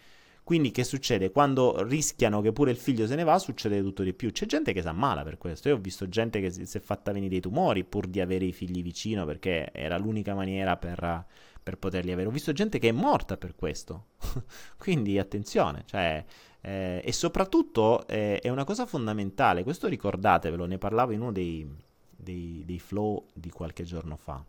[0.49, 1.29] Quindi che succede?
[1.29, 4.31] Quando rischiano che pure il figlio se ne va, succede tutto di più.
[4.31, 5.69] C'è gente che si ammala per questo.
[5.69, 8.51] Io ho visto gente che si, è fatta venire dei tumori pur di avere i
[8.51, 11.25] figli vicino perché era l'unica maniera per,
[11.61, 12.29] per poterli avere.
[12.29, 14.05] Ho visto gente che è morta per questo.
[14.75, 16.25] Quindi attenzione, cioè...
[16.61, 21.63] Eh, e soprattutto eh, è una cosa fondamentale, questo ricordatevelo, ne parlavo in uno dei,
[22.09, 24.43] dei, dei flow di qualche giorno fa.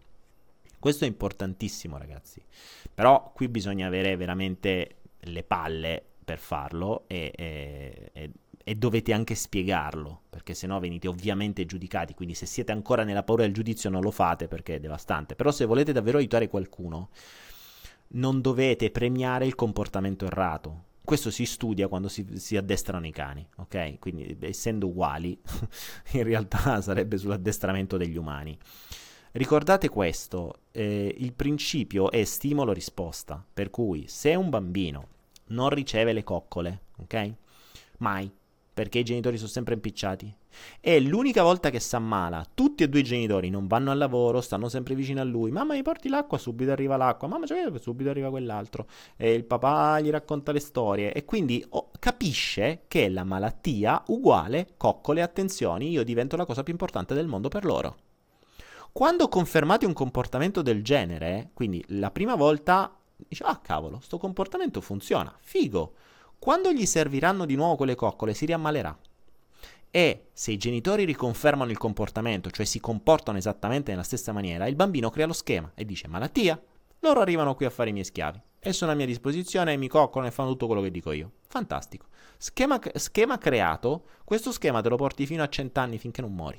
[0.78, 2.42] Questo è importantissimo, ragazzi.
[2.94, 8.30] Però qui bisogna avere veramente le palle per farlo e, e, e,
[8.62, 13.42] e dovete anche spiegarlo, perché sennò venite ovviamente giudicati, quindi se siete ancora nella paura
[13.42, 17.10] del giudizio non lo fate perché è devastante, però se volete davvero aiutare qualcuno
[18.12, 20.84] non dovete premiare il comportamento errato.
[21.02, 23.98] Questo si studia quando si, si addestrano i cani, ok?
[23.98, 25.36] Quindi essendo uguali,
[26.12, 28.56] in realtà sarebbe sull'addestramento degli umani.
[29.32, 35.06] Ricordate questo, eh, il principio è stimolo-risposta, per cui se un bambino
[35.50, 37.34] non riceve le coccole, ok?
[37.98, 38.28] Mai,
[38.74, 40.34] perché i genitori sono sempre impicciati.
[40.80, 44.40] E l'unica volta che si ammala, tutti e due i genitori non vanno al lavoro,
[44.40, 45.52] stanno sempre vicino a lui.
[45.52, 46.36] Mamma, mi porti l'acqua?
[46.36, 47.28] Subito arriva l'acqua.
[47.28, 48.88] Mamma, cioè, subito arriva quell'altro.
[49.16, 51.12] E il papà gli racconta le storie.
[51.12, 56.72] E quindi oh, capisce che la malattia uguale, coccole, attenzioni, io divento la cosa più
[56.72, 57.96] importante del mondo per loro.
[58.92, 64.80] Quando confermate un comportamento del genere, quindi la prima volta dice, ah cavolo, sto comportamento
[64.80, 65.94] funziona, figo
[66.38, 68.96] quando gli serviranno di nuovo quelle coccole si riammalerà.
[69.90, 74.76] E se i genitori riconfermano il comportamento, cioè si comportano esattamente nella stessa maniera, il
[74.76, 76.60] bambino crea lo schema e dice malattia,
[77.00, 79.88] loro arrivano qui a fare i miei schiavi e sono a mia disposizione e mi
[79.88, 81.32] coccolano e fanno tutto quello che dico io.
[81.46, 82.06] Fantastico.
[82.38, 86.58] Schema, schema creato, questo schema te lo porti fino a cent'anni finché non muori.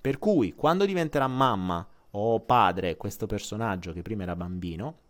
[0.00, 5.06] Per cui quando diventerà mamma o padre questo personaggio che prima era bambino,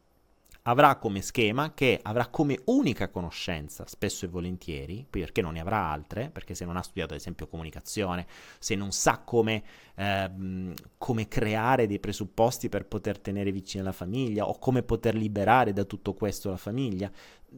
[0.68, 5.90] avrà come schema che avrà come unica conoscenza, spesso e volentieri, perché non ne avrà
[5.90, 8.26] altre, perché se non ha studiato ad esempio comunicazione,
[8.58, 9.62] se non sa come,
[9.94, 15.72] ehm, come creare dei presupposti per poter tenere vicina la famiglia o come poter liberare
[15.72, 17.10] da tutto questo la famiglia,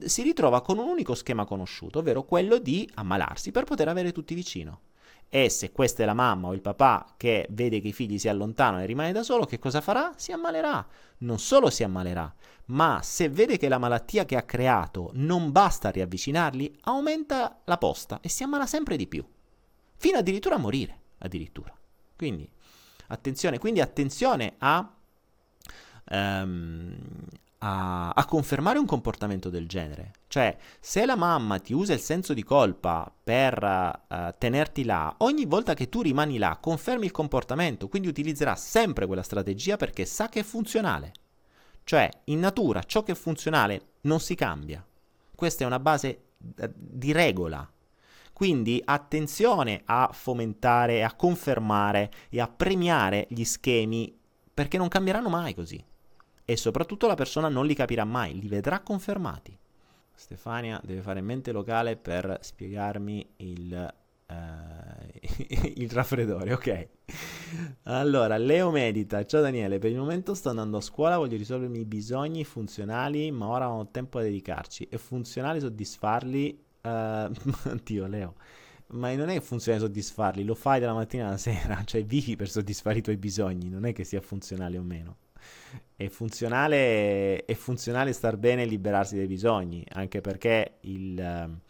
[0.04, 4.34] si ritrova con un unico schema conosciuto, ovvero quello di ammalarsi per poter avere tutti
[4.34, 4.82] vicino.
[5.32, 8.28] E se questa è la mamma o il papà che vede che i figli si
[8.28, 10.12] allontanano e rimane da solo, che cosa farà?
[10.16, 10.84] Si ammalerà.
[11.18, 12.34] Non solo si ammalerà,
[12.66, 17.78] ma se vede che la malattia che ha creato non basta a riavvicinarli, aumenta la
[17.78, 19.24] posta e si ammala sempre di più.
[19.96, 21.72] Fino addirittura a morire, addirittura.
[22.16, 22.50] Quindi,
[23.06, 24.92] attenzione, quindi attenzione a,
[26.10, 26.96] um,
[27.62, 30.12] a, a, confermare un comportamento del genere.
[30.28, 33.62] Cioè, se la mamma ti usa il senso di colpa per
[34.08, 39.06] uh, tenerti là, ogni volta che tu rimani là, confermi il comportamento, quindi utilizzerà sempre
[39.06, 41.12] quella strategia perché sa che è funzionale.
[41.84, 44.84] Cioè, in natura ciò che è funzionale non si cambia.
[45.34, 47.68] Questa è una base uh, di regola.
[48.32, 54.16] Quindi attenzione a fomentare, a confermare e a premiare gli schemi
[54.54, 55.84] perché non cambieranno mai così
[56.50, 59.56] e soprattutto la persona non li capirà mai, li vedrà confermati.
[60.12, 63.94] Stefania deve fare mente locale per spiegarmi il,
[64.26, 64.34] uh,
[65.76, 66.88] il raffreddore, ok.
[67.84, 69.24] Allora, Leo medita.
[69.24, 73.46] Ciao Daniele, per il momento sto andando a scuola, voglio risolvermi i bisogni funzionali, ma
[73.46, 74.88] ora ho tempo da dedicarci.
[74.90, 76.64] È funzionale soddisfarli?
[76.80, 78.34] Uh, Leo.
[78.92, 82.98] Ma non è funzionale soddisfarli, lo fai dalla mattina alla sera, cioè vivi per soddisfare
[82.98, 85.16] i tuoi bisogni, non è che sia funzionale o meno
[85.96, 91.60] è funzionale, è funzionale star bene e liberarsi dai bisogni, anche perché il,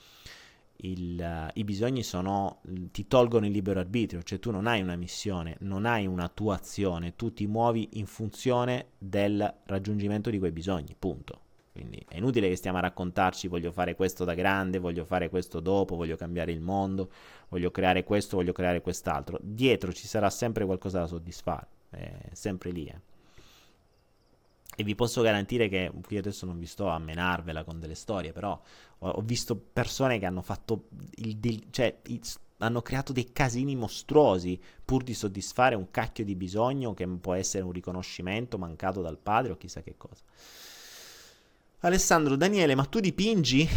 [0.77, 2.61] il, i bisogni sono,
[2.93, 6.55] ti tolgono il libero arbitrio, cioè tu non hai una missione, non hai una tua
[6.55, 11.49] azione, tu ti muovi in funzione del raggiungimento di quei bisogni, punto.
[11.73, 15.61] Quindi è inutile che stiamo a raccontarci voglio fare questo da grande, voglio fare questo
[15.61, 17.11] dopo, voglio cambiare il mondo,
[17.49, 19.39] voglio creare questo, voglio creare quest'altro.
[19.41, 22.87] Dietro ci sarà sempre qualcosa da soddisfare, è sempre lì.
[22.87, 23.10] Eh.
[24.81, 28.33] E vi posso garantire che qui adesso non vi sto a menarvela con delle storie,
[28.33, 28.59] però
[29.01, 32.21] ho, ho visto persone che hanno fatto il, il cioè il,
[32.57, 37.63] hanno creato dei casini mostruosi pur di soddisfare un cacchio di bisogno che può essere
[37.63, 40.23] un riconoscimento mancato dal padre o chissà che cosa.
[41.81, 43.69] Alessandro, Daniele, ma tu dipingi?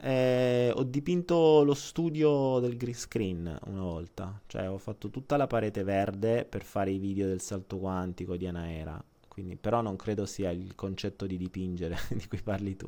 [0.00, 5.46] Eh, ho dipinto lo studio del green screen una volta, cioè ho fatto tutta la
[5.46, 10.26] parete verde per fare i video del salto quantico di Anaera quindi, però non credo
[10.26, 12.86] sia il concetto di dipingere di cui parli tu.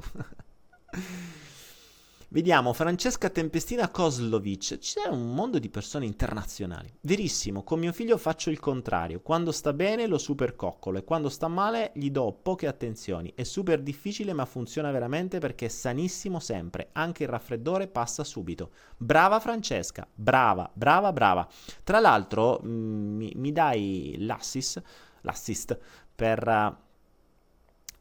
[2.29, 4.77] Vediamo, Francesca Tempestina Kozlovic.
[4.77, 6.93] C'è un mondo di persone internazionali.
[7.01, 9.21] Verissimo, con mio figlio faccio il contrario.
[9.21, 13.33] Quando sta bene lo super coccolo e quando sta male gli do poche attenzioni.
[13.35, 16.91] È super difficile ma funziona veramente perché è sanissimo sempre.
[16.93, 18.73] Anche il raffreddore passa subito.
[18.99, 21.49] Brava Francesca, brava, brava, brava.
[21.83, 24.83] Tra l'altro mh, mm, mi, mi dai l'assist,
[25.21, 25.79] l'assist
[26.15, 26.77] per,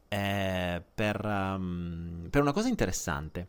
[0.08, 3.48] eh, per, um, per una cosa interessante.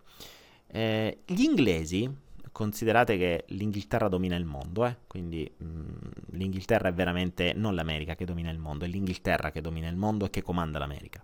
[0.68, 2.10] Eh, gli inglesi,
[2.52, 4.98] considerate che l'Inghilterra domina il mondo, eh?
[5.08, 5.88] quindi mh, mm,
[6.32, 10.26] l'Inghilterra è veramente non l'America che domina il mondo, è l'Inghilterra che domina il mondo
[10.26, 11.24] e che comanda l'America.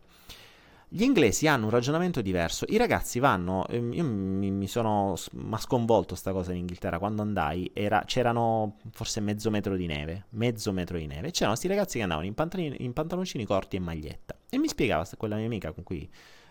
[0.93, 2.65] Gli inglesi hanno un ragionamento diverso.
[2.67, 3.65] I ragazzi vanno.
[3.69, 5.15] Ehm, io mi, sono.
[5.31, 6.99] Ma sconvolto sta cosa in Inghilterra.
[6.99, 10.25] Quando andai, era, c'erano forse mezzo metro di neve.
[10.31, 11.31] Mezzo metro di neve.
[11.31, 14.35] C'erano questi ragazzi che andavano in, in pantaloncini corti e maglietta.
[14.49, 16.09] E mi spiegava quella mia amica con cui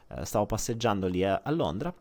[0.09, 1.95] eh, stavo passeggiando lì a, a Londra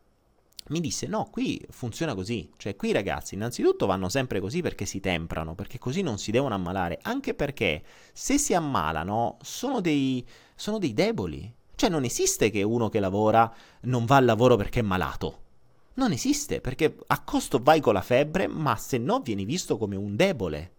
[0.69, 4.85] mi disse no, qui funziona così, cioè qui i ragazzi innanzitutto vanno sempre così perché
[4.85, 7.81] si temprano, perché così non si devono ammalare, anche perché
[8.13, 10.23] se si ammalano sono dei,
[10.53, 13.49] sono dei deboli, cioè non esiste che uno che lavora
[13.83, 15.37] non va al lavoro perché è malato.
[15.93, 19.95] Non esiste, perché a costo vai con la febbre, ma se no vieni visto come
[19.95, 20.71] un debole.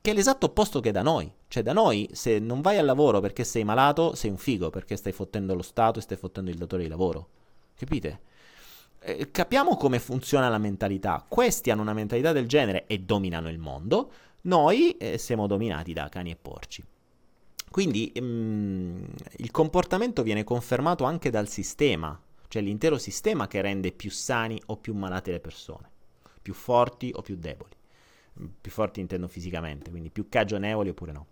[0.00, 1.30] Che è l'esatto opposto che da noi.
[1.46, 4.96] Cioè, da noi, se non vai al lavoro perché sei malato, sei un figo, perché
[4.96, 7.28] stai fottendo lo Stato e stai fottendo il datore di lavoro.
[7.76, 8.20] Capite?
[9.00, 11.22] Eh, capiamo come funziona la mentalità.
[11.28, 14.10] Questi hanno una mentalità del genere e dominano il mondo.
[14.42, 16.82] Noi eh, siamo dominati da cani e porci.
[17.74, 19.04] Quindi mm,
[19.38, 22.16] il comportamento viene confermato anche dal sistema,
[22.46, 25.90] cioè l'intero sistema che rende più sani o più malate le persone,
[26.40, 27.74] più forti o più deboli.
[28.40, 31.26] Mm, più forti intendo fisicamente, quindi più cagionevoli oppure no.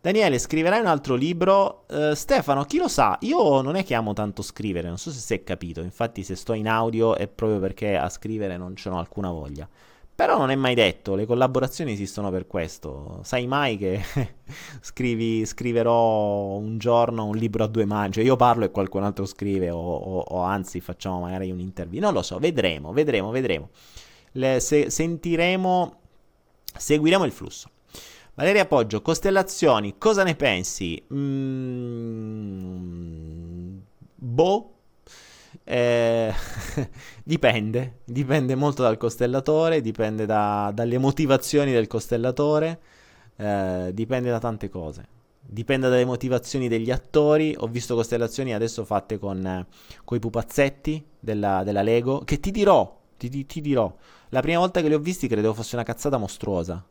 [0.00, 1.86] Daniele, scriverai un altro libro?
[1.88, 3.18] Uh, Stefano, chi lo sa?
[3.22, 6.36] Io non è che amo tanto scrivere, non so se si è capito, infatti se
[6.36, 9.68] sto in audio è proprio perché a scrivere non ce n'ho alcuna voglia.
[10.16, 13.18] Però non è mai detto, le collaborazioni esistono per questo.
[13.24, 14.00] Sai mai che
[14.80, 19.26] scrivi, scriverò un giorno un libro a due mani, cioè io parlo e qualcun altro
[19.26, 22.04] scrive o, o, o anzi facciamo magari un'intervista.
[22.04, 23.70] Non lo so, vedremo, vedremo, vedremo.
[24.32, 25.98] Le, se, sentiremo,
[26.76, 27.70] seguiremo il flusso.
[28.34, 31.02] Valeria Poggio, costellazioni, cosa ne pensi?
[31.12, 32.44] Mm,
[34.14, 34.73] boh,
[35.64, 36.32] eh,
[37.24, 42.80] dipende, dipende molto dal costellatore, dipende da, dalle motivazioni del costellatore,
[43.36, 45.08] eh, dipende da tante cose.
[45.46, 47.54] Dipende dalle motivazioni degli attori.
[47.58, 49.66] Ho visto costellazioni adesso fatte con eh,
[50.14, 52.20] i pupazzetti della, della, Lego.
[52.20, 53.94] Che ti dirò, ti, ti, dirò.
[54.30, 56.84] La prima volta che li ho visti credevo fosse una cazzata mostruosa.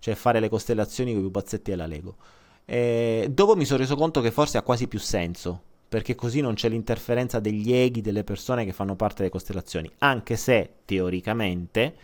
[0.00, 2.16] Cioè fare le costellazioni con i pupazzetti della Lego.
[2.64, 6.54] E dopo mi sono reso conto che forse ha quasi più senso perché così non
[6.54, 11.94] c'è l'interferenza degli eghi delle persone che fanno parte delle costellazioni, anche se teoricamente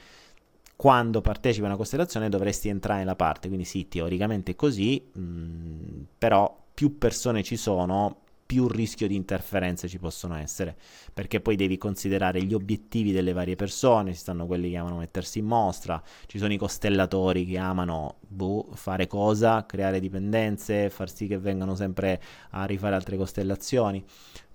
[0.77, 5.21] quando partecipi a una costellazione dovresti entrare nella parte, quindi sì, teoricamente è così, mh,
[5.21, 10.77] mm, però più persone ci sono, più rischio di interferenze ci possono essere,
[11.13, 15.39] perché poi devi considerare gli obiettivi delle varie persone, ci stanno quelli che amano mettersi
[15.39, 21.27] in mostra, ci sono i costellatori che amano boh, fare cosa, creare dipendenze, far sì
[21.27, 22.21] che vengano sempre
[22.51, 24.05] a rifare altre costellazioni.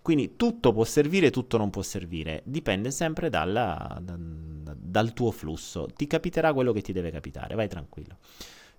[0.01, 5.87] Quindi tutto può servire, tutto non può servire, dipende sempre dalla, da, dal tuo flusso.
[5.93, 8.17] Ti capiterà quello che ti deve capitare, vai tranquillo.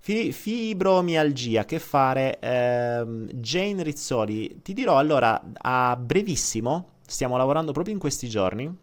[0.02, 2.38] Fi- fibromialgia, che fare?
[2.40, 8.74] Ehm, Jane Rizzoli, ti dirò allora, a brevissimo, stiamo lavorando proprio in questi giorni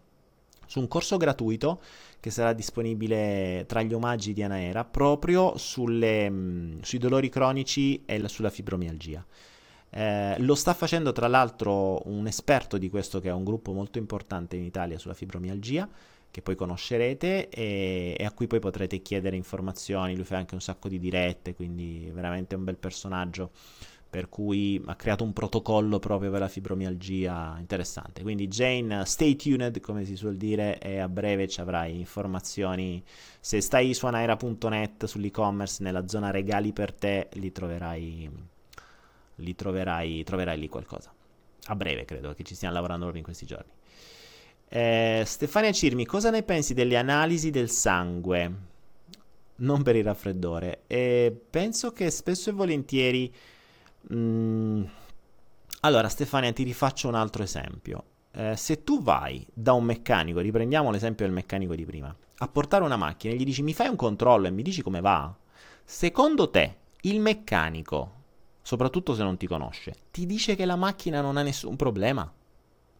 [0.68, 1.82] su un corso gratuito
[2.20, 8.20] che sarà disponibile tra gli omaggi di Anaera proprio sulle, mm, sui dolori cronici e
[8.20, 9.26] la, sulla fibromialgia.
[9.90, 13.98] Eh, lo sta facendo tra l'altro un esperto di questo che è un gruppo molto
[13.98, 15.90] importante in Italia sulla fibromialgia
[16.38, 20.16] che poi conoscerete e, e, a cui poi potrete chiedere informazioni.
[20.16, 23.50] Lui fa anche un sacco di dirette, quindi veramente un bel personaggio.
[24.08, 28.22] Per cui ha creato un protocollo proprio per la fibromialgia interessante.
[28.22, 33.04] Quindi, Jane, stay tuned, come si suol dire, e a breve ci avrai informazioni.
[33.40, 38.30] Se stai su anaera.net sull'e-commerce, nella zona regali per te, li troverai,
[39.38, 41.12] li troverai, troverai lì qualcosa.
[41.66, 43.72] A breve, credo che ci stiamo lavorando in questi giorni.
[44.70, 48.52] Eh, Stefania Cirmi, cosa ne pensi delle analisi del sangue?
[49.58, 50.84] Non per il raffreddore.
[50.88, 53.34] Eh, penso che spesso e volentieri...
[54.10, 54.16] Mh...
[54.16, 54.84] Mm,
[55.82, 58.04] allora, Stefania, ti rifaccio un altro esempio.
[58.32, 62.84] Eh, se tu vai da un meccanico, riprendiamo l'esempio del meccanico di prima, a portare
[62.84, 65.34] una macchina e gli dici mi fai un controllo e mi dici come va,
[65.84, 68.12] secondo te il meccanico,
[68.62, 72.32] soprattutto se non ti conosce, ti dice che la macchina non ha nessun problema?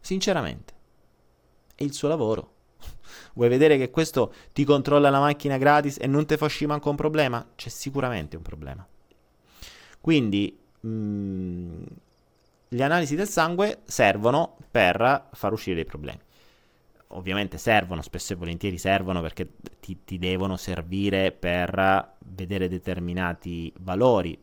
[0.00, 0.77] Sinceramente
[1.78, 2.54] è il suo lavoro.
[3.34, 6.90] Vuoi vedere che questo ti controlla la macchina gratis e non ti fa uscire manco
[6.90, 7.46] un problema?
[7.54, 8.84] C'è sicuramente un problema.
[10.00, 11.82] Quindi mm,
[12.70, 16.18] le analisi del sangue servono per far uscire dei problemi.
[17.12, 19.48] Ovviamente servono, spesso e volentieri servono perché
[19.78, 24.36] ti, ti devono servire per vedere determinati valori,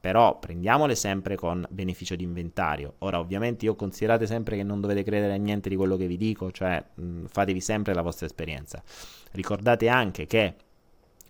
[0.00, 2.94] però prendiamole sempre con beneficio di inventario.
[2.98, 6.16] Ora, ovviamente, io considerate sempre che non dovete credere a niente di quello che vi
[6.16, 8.82] dico, cioè mh, fatevi sempre la vostra esperienza.
[9.32, 10.54] Ricordate anche che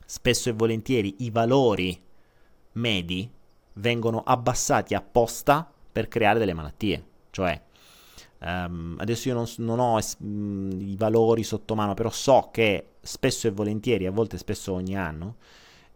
[0.04, 2.00] spesso e volentieri i valori
[2.72, 3.28] medi
[3.74, 7.60] vengono abbassati apposta per creare delle malattie, cioè
[8.40, 12.90] um, adesso io non, non ho es- mh, i valori sotto mano, però so che
[13.00, 15.36] spesso e volentieri, a volte spesso ogni anno,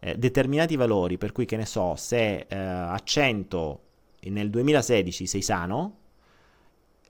[0.04, 3.80] eh, determinati valori, per cui che ne so, se eh, a 100
[4.24, 5.98] nel 2016 sei sano,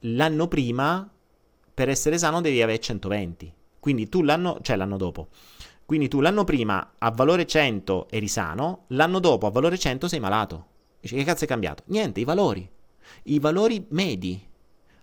[0.00, 1.10] l'anno prima
[1.74, 3.52] per essere sano devi avere 120.
[3.80, 5.28] Quindi tu l'anno, cioè l'anno dopo.
[5.84, 10.20] Quindi tu l'anno prima a valore 100 eri sano, l'anno dopo a valore 100 sei
[10.20, 10.66] malato.
[11.00, 11.82] Dici che cazzo è cambiato?
[11.86, 12.68] Niente, i valori.
[13.24, 14.40] I valori medi.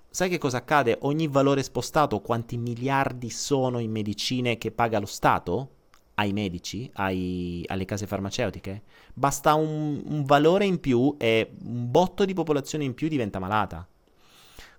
[0.10, 0.98] sai che cosa accade?
[1.02, 5.80] Ogni valore spostato, quanti miliardi sono in medicine che paga lo Stato?
[6.22, 8.84] Ai medici, ai, alle case farmaceutiche.
[9.14, 13.88] Basta un, un, valore in più e un botto di popolazione in più diventa malata.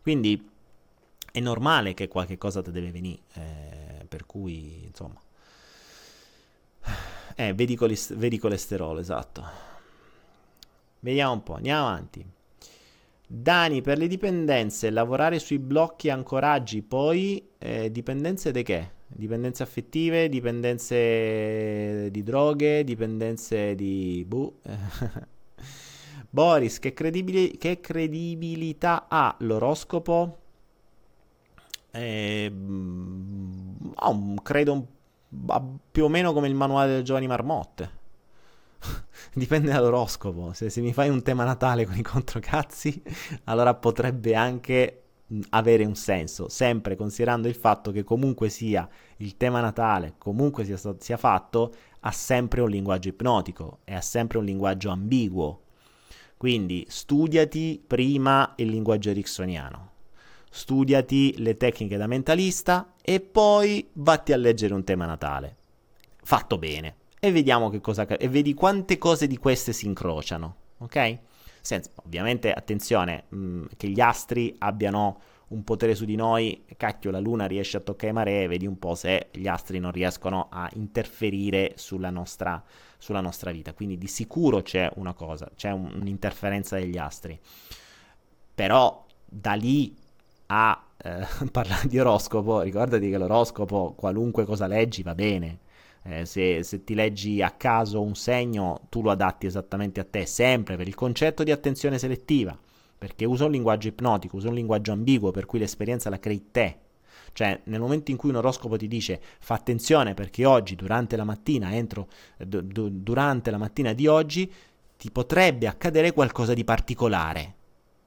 [0.00, 0.48] Quindi
[1.32, 3.22] è normale che qualche cosa ti deve venire.
[3.34, 5.20] Eh, per cui, insomma.
[7.34, 9.42] Eh, vedi, colest- vedi colesterolo, esatto.
[11.00, 12.24] Vediamo un po', andiamo avanti.
[13.26, 18.90] Dani, per le dipendenze, lavorare sui blocchi ancoraggi, poi eh, dipendenze di che?
[19.14, 24.24] Dipendenze affettive, dipendenze di droghe, dipendenze di...
[24.26, 24.60] Buh.
[26.30, 30.38] Boris, che, credibili- che, credibilità ha l'oroscopo?
[31.90, 32.50] Eh,
[33.94, 34.86] oh, credo
[35.90, 38.00] più o meno come il manuale delle giovani marmotte.
[39.34, 40.52] Dipende dall'oroscopo.
[40.52, 43.02] Se, se mi fai un tema natale con i controcazzi,
[43.44, 45.01] allora potrebbe anche
[45.50, 50.78] avere un senso, sempre considerando il fatto che comunque sia il tema natale, comunque sia,
[50.98, 55.60] sia fatto, ha sempre un linguaggio ipnotico e ha sempre un linguaggio ambiguo.
[56.36, 59.90] Quindi studiati prima il linguaggio ericksoniano,
[60.50, 65.56] studiati le tecniche da mentalista e poi vatti a leggere un tema natale.
[66.22, 66.96] Fatto bene.
[67.20, 71.18] E vediamo che cosa e vedi quante cose di queste si incrociano, ok?
[71.62, 77.10] Senza, ovviamente, attenzione, mh, mm, che gli astri abbiano un potere su di noi, cacchio,
[77.10, 80.68] la luna riesce a toccare maree, vedi un po' se gli astri non riescono a
[80.74, 82.62] interferire sulla nostra,
[82.98, 83.72] sulla nostra vita.
[83.74, 87.38] Quindi di sicuro c'è una cosa, c'è un, un'interferenza degli astri.
[88.54, 89.94] Però da lì
[90.46, 95.58] a eh, parlare di oroscopo, ricordati che l'oroscopo, qualunque cosa leggi, va bene
[96.04, 100.26] eh, se, se, ti leggi a caso un segno, tu lo adatti esattamente a te,
[100.26, 102.58] sempre per il concetto di attenzione selettiva,
[102.98, 106.76] perché usa un linguaggio ipnotico, usa un linguaggio ambiguo, per cui l'esperienza la crei te.
[107.32, 111.24] Cioè, nel momento in cui un oroscopo ti dice fa attenzione perché oggi, durante la
[111.24, 114.52] mattina, entro, d- d- durante la mattina di oggi,
[114.98, 117.54] ti potrebbe accadere qualcosa di particolare.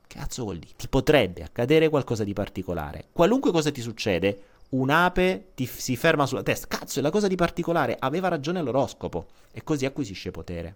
[0.07, 0.73] Cazzo vuol dire?
[0.77, 3.07] Ti potrebbe accadere qualcosa di particolare.
[3.11, 4.39] Qualunque cosa ti succede,
[4.69, 6.67] un'ape ti, si ferma sulla testa.
[6.67, 10.75] Cazzo, è la cosa di particolare, aveva ragione l'oroscopo e così acquisisce potere.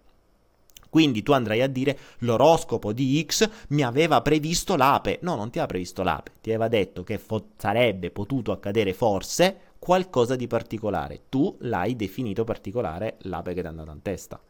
[0.90, 5.20] Quindi tu andrai a dire l'oroscopo di X mi aveva previsto l'ape.
[5.22, 9.58] No, non ti aveva previsto l'ape, ti aveva detto che fo- sarebbe potuto accadere forse
[9.78, 11.22] qualcosa di particolare.
[11.30, 14.42] Tu l'hai definito particolare l'ape che ti è andata in testa.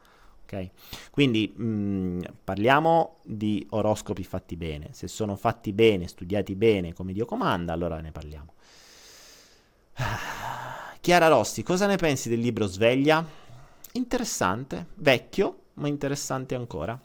[0.43, 0.69] Ok?
[1.11, 4.89] Quindi mh, mm, parliamo di oroscopi fatti bene.
[4.93, 8.53] Se sono fatti bene, studiati bene come Dio comanda, allora ne parliamo.
[11.01, 13.25] Chiara Rossi, cosa ne pensi del libro Sveglia?
[13.93, 16.99] Interessante, vecchio, ma interessante ancora.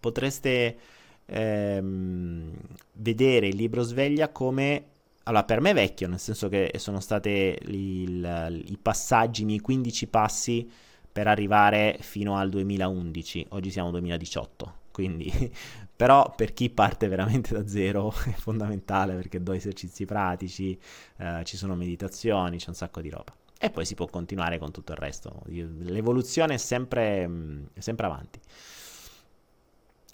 [0.00, 0.78] Potreste
[1.26, 2.52] ehm,
[2.92, 4.84] vedere il libro Sveglia come...
[5.24, 10.06] Allora, per me è vecchio, nel senso che sono stati i passaggi, i miei 15
[10.06, 10.70] passi
[11.12, 13.46] per arrivare fino al 2011.
[13.50, 15.52] Oggi siamo 2018, quindi
[15.98, 20.78] però per chi parte veramente da zero è fondamentale perché do esercizi pratici,
[21.16, 23.34] eh, ci sono meditazioni, c'è un sacco di roba.
[23.58, 25.42] E poi si può continuare con tutto il resto.
[25.46, 28.38] L'evoluzione è sempre, mm, è sempre avanti.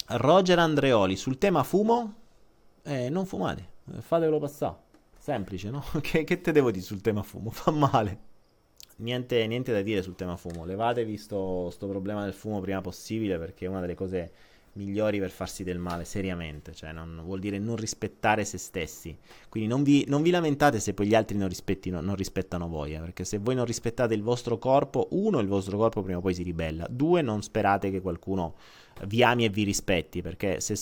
[0.07, 2.15] Roger Andreoli, sul tema fumo,
[2.81, 3.67] eh, non fumate,
[3.99, 4.77] fatevelo passare.
[5.19, 5.83] Semplice, no?
[6.01, 7.51] che, che, te devo dire sul tema fumo?
[7.51, 8.19] Fa male.
[8.97, 10.65] Niente, niente da dire sul tema fumo.
[10.65, 14.31] Levatevi sto, sto problema del fumo prima possibile perché è una delle cose
[14.75, 19.17] migliori per farsi del male, seriamente, cioè non, vuol dire non rispettare se stessi.
[19.49, 21.49] Quindi non vi, non vi lamentate se poi gli altri non,
[22.01, 25.77] non rispettano voi, eh, perché se voi non rispettate il vostro corpo, uno, il vostro
[25.77, 28.55] corpo prima o poi si ribella, due, non sperate che qualcuno
[29.07, 30.75] vi ami e vi rispetti, perché se,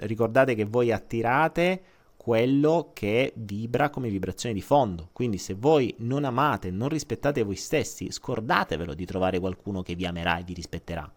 [0.00, 1.82] ricordate che voi attirate
[2.16, 5.08] quello che vibra come vibrazione di fondo.
[5.12, 10.04] Quindi se voi non amate, non rispettate voi stessi, scordatevelo di trovare qualcuno che vi
[10.04, 11.10] amerà e vi rispetterà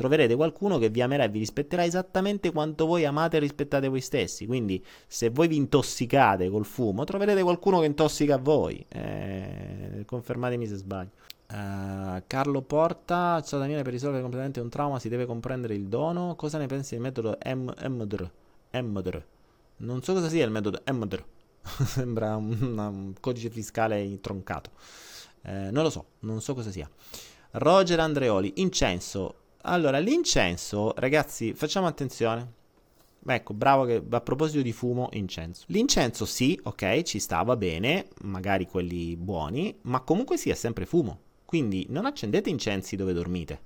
[0.00, 4.00] troverete qualcuno che vi amerà e vi rispetterà esattamente quanto voi amate e rispettate voi
[4.00, 4.46] stessi.
[4.46, 8.82] Quindi, se voi vi intossicate col fumo, troverete qualcuno che intossica voi.
[8.88, 11.10] Eh, confermatemi se sbaglio.
[11.52, 16.34] Uh, Carlo Porta, ciao Daniele, per risolvere completamente un trauma si deve comprendere il dono.
[16.34, 18.30] Cosa ne pensi del metodo M- MDR?
[18.72, 19.22] MDR.
[19.78, 21.22] Non so cosa sia il metodo MDR.
[21.84, 24.70] Sembra un, un, codice fiscale troncato.
[25.42, 26.88] Eh, non lo so, non so cosa sia.
[27.52, 32.58] Roger Andreoli, incenso, allora, l'incenso, ragazzi, facciamo attenzione.
[33.26, 35.64] Ecco, bravo che a proposito di fumo, incenso.
[35.68, 41.20] L'incenso sì, ok, ci sta, va bene, magari quelli buoni, ma comunque è sempre fumo.
[41.44, 43.60] Quindi non accendete incensi dove dormite.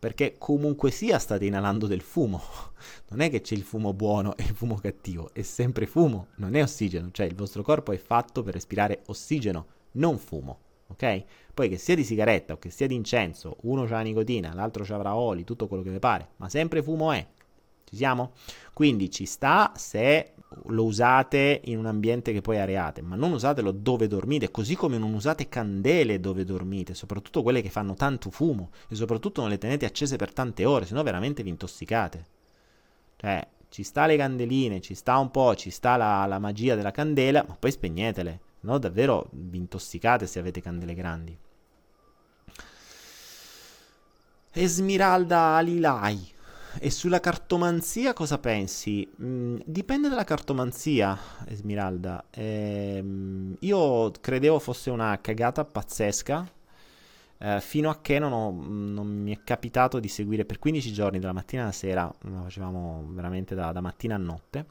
[0.00, 2.42] perché comunque sia state inalando del fumo.
[3.10, 6.54] Non è che c'è il fumo buono e il fumo cattivo, è sempre fumo, non
[6.54, 10.58] è ossigeno, cioè il vostro corpo è fatto per respirare ossigeno, non fumo,
[10.90, 11.24] ok?
[11.54, 14.84] Poi che sia di sigaretta o che sia di incenso, uno c'ha la nicotina, l'altro
[14.84, 17.26] c'avrà oli, tutto quello che vi pare, ma sempre fumo è.
[17.84, 18.32] Ci siamo?
[18.72, 20.34] Quindi ci sta se
[20.66, 24.98] lo usate in un ambiente che poi areate, ma non usatelo dove dormite, così come
[24.98, 29.58] non usate candele dove dormite, soprattutto quelle che fanno tanto fumo e soprattutto non le
[29.58, 32.24] tenete accese per tante ore, sennò veramente vi intossicate.
[33.16, 36.90] Cioè, ci sta le candeline, ci sta un po', ci sta la, la magia della
[36.90, 38.78] candela, ma poi spegnetele, no?
[38.78, 41.36] Davvero vi intossicate se avete candele grandi.
[44.52, 46.38] Esmeralda Alilai
[46.78, 49.08] e sulla cartomanzia cosa pensi?
[49.22, 52.24] Mm, dipende dalla cartomanzia, Esmeralda.
[52.30, 56.48] Ehm, io credevo fosse una cagata pazzesca.
[57.42, 61.18] Eh, fino a che non, ho, non, mi è capitato di seguire per 15 giorni,
[61.18, 64.66] dalla mattina alla sera, lo facevamo veramente da, da mattina a notte,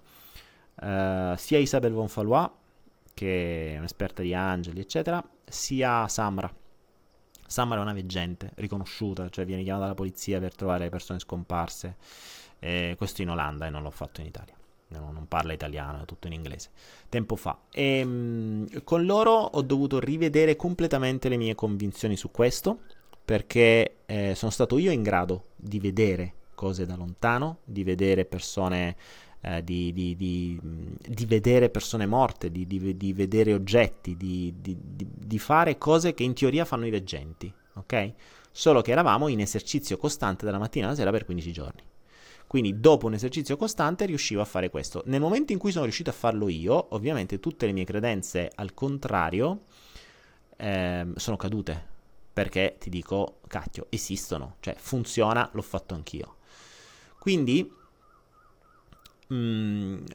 [0.82, 2.48] eh, sia Isabel von Valois,
[3.20, 6.50] che è un'esperta di angeli, eccetera, sia Samra
[7.46, 11.98] Summer è una veggente, riconosciuta, cioè viene chiamata dalla polizia per trovare le persone scomparse.
[12.60, 14.54] Eh, questo in Olanda e non l'ho fatto in Italia.
[14.90, 16.70] No, non parla italiano, è tutto in inglese.
[17.10, 17.58] Tempo fa.
[17.72, 22.82] E, mh, con loro ho dovuto rivedere completamente le mie convinzioni su questo,
[23.26, 28.96] perché eh, sono stato io in grado di vedere cose da lontano, di vedere persone
[29.42, 36.24] eh, di, di, di, di, vedere persone morte, di, vedere oggetti, di, fare cose che
[36.24, 38.14] in teoria fanno i veggenti, ok?
[38.52, 41.82] Solo che eravamo in esercizio costante dalla mattina alla sera per 15 giorni.
[42.48, 45.04] Quindi dopo un esercizio costante riuscivo a fare questo.
[45.06, 48.74] Nel momento in cui sono riuscito a farlo io, ovviamente tutte le mie credenze al
[48.74, 49.62] contrario
[50.58, 51.98] eh, sono cadute.
[52.34, 56.38] Perché ti dico, cacchio, esistono, cioè funziona, l'ho fatto anch'io.
[57.20, 57.72] Quindi
[59.32, 60.06] Mm,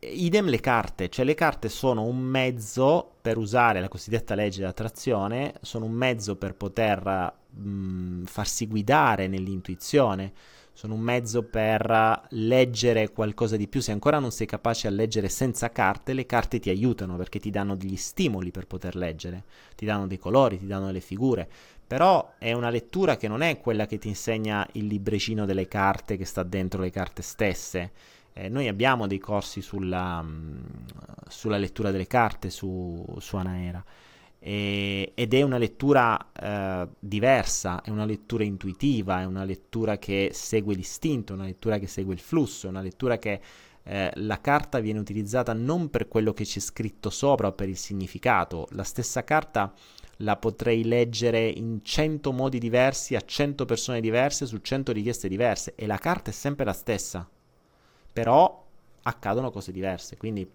[0.00, 5.54] idem le carte, cioè le carte sono un mezzo per usare la cosiddetta legge dell'attrazione,
[5.62, 10.32] sono un mezzo per poter mm, farsi guidare nell'intuizione,
[10.72, 13.80] sono un mezzo per leggere qualcosa di più.
[13.80, 17.50] Se ancora non sei capace a leggere senza carte, le carte ti aiutano perché ti
[17.50, 19.44] danno degli stimoli per poter leggere,
[19.76, 21.48] ti danno dei colori, ti danno delle figure.
[21.86, 26.16] Però è una lettura che non è quella che ti insegna il librecino delle carte
[26.16, 27.92] che sta dentro le carte stesse
[28.34, 30.64] eh, noi abbiamo dei corsi sulla, mm,
[31.28, 33.82] sulla lettura delle carte su, su Anaera
[34.40, 40.30] e, ed è una lettura eh, diversa, è una lettura intuitiva, è una lettura che
[40.34, 43.40] segue l'istinto, una lettura che segue il flusso, una lettura che
[43.84, 47.76] eh, la carta viene utilizzata non per quello che c'è scritto sopra o per il
[47.76, 49.72] significato, la stessa carta
[50.18, 55.74] la potrei leggere in 100 modi diversi a 100 persone diverse su 100 richieste diverse.
[55.74, 57.28] E la carta è sempre la stessa
[58.14, 58.64] però
[59.02, 60.48] accadono cose diverse, quindi,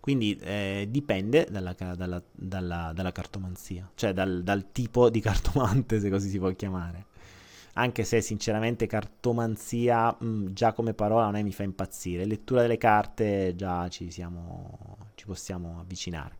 [0.00, 6.10] quindi eh, dipende dalla, dalla, dalla, dalla, cartomanzia, cioè dal, dal tipo di cartomante, se
[6.10, 7.06] così si può chiamare.
[7.74, 12.62] Anche se sinceramente cartomanzia mh, mm, già come parola non è mi fa impazzire, lettura
[12.62, 16.38] delle carte già ci, siamo, ci possiamo avvicinare.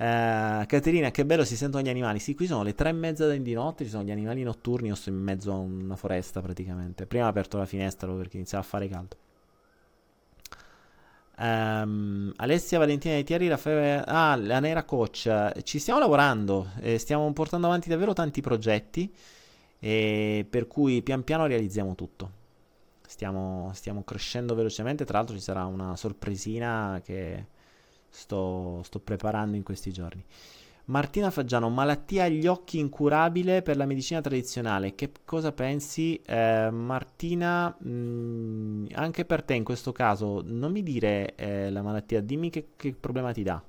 [0.00, 2.20] Uh, Caterina, che bello si sentono gli animali.
[2.20, 4.88] Sì, qui sono le tre e mezza di notte, ci sono gli animali notturni.
[4.88, 7.04] Io sto in mezzo a una foresta praticamente.
[7.04, 9.16] Prima ho aperto la finestra perché iniziava a fare caldo.
[11.36, 14.02] Um, Alessia Valentina di Thierry, Raffaele.
[14.06, 15.60] Ah, la Nera Coach.
[15.64, 19.12] Ci stiamo lavorando, eh, stiamo portando avanti davvero tanti progetti.
[19.78, 22.30] E per cui pian piano realizziamo tutto.
[23.06, 25.04] Stiamo, stiamo crescendo velocemente.
[25.04, 27.58] Tra l'altro, ci sarà una sorpresina che
[28.10, 30.24] sto, sto preparando in questi giorni.
[30.86, 34.96] Martina Faggiano, malattia agli occhi incurabile per la medicina tradizionale.
[34.96, 36.20] Che cosa pensi?
[36.26, 41.82] Eh, Martina, mh, mm, anche per te in questo caso, non mi dire eh, la
[41.82, 43.62] malattia, dimmi che, che problema ti dà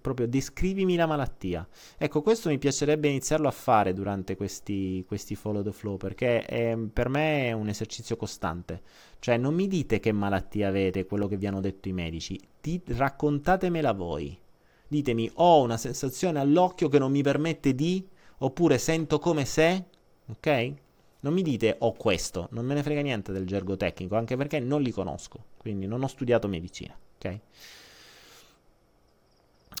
[0.00, 1.66] proprio descrivimi la malattia.
[1.96, 6.76] Ecco, questo mi piacerebbe iniziarlo a fare durante questi, questi follow the flow perché è,
[6.92, 8.82] per me è un esercizio costante.
[9.18, 12.80] Cioè, non mi dite che malattia avete, quello che vi hanno detto i medici, Di,
[12.86, 14.38] raccontatemela voi.
[14.86, 18.06] Ditemi, ho una sensazione all'occhio che non mi permette di,
[18.38, 19.84] oppure sento come se,
[20.26, 20.72] ok?
[21.20, 24.60] Non mi dite ho questo, non me ne frega niente del gergo tecnico, anche perché
[24.60, 27.40] non li conosco, quindi non ho studiato medicina, ok?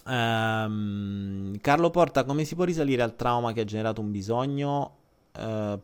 [0.04, 4.96] Um, Carlo Porta, come si può risalire al trauma che ha generato un bisogno?
[5.36, 5.80] Uh,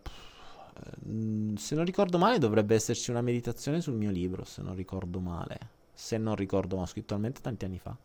[1.56, 4.44] se non ricordo male, dovrebbe esserci una meditazione sul mio libro.
[4.44, 5.58] Se non ricordo male,
[5.92, 7.96] se non ricordo, ho scritto talmente tanti anni fa.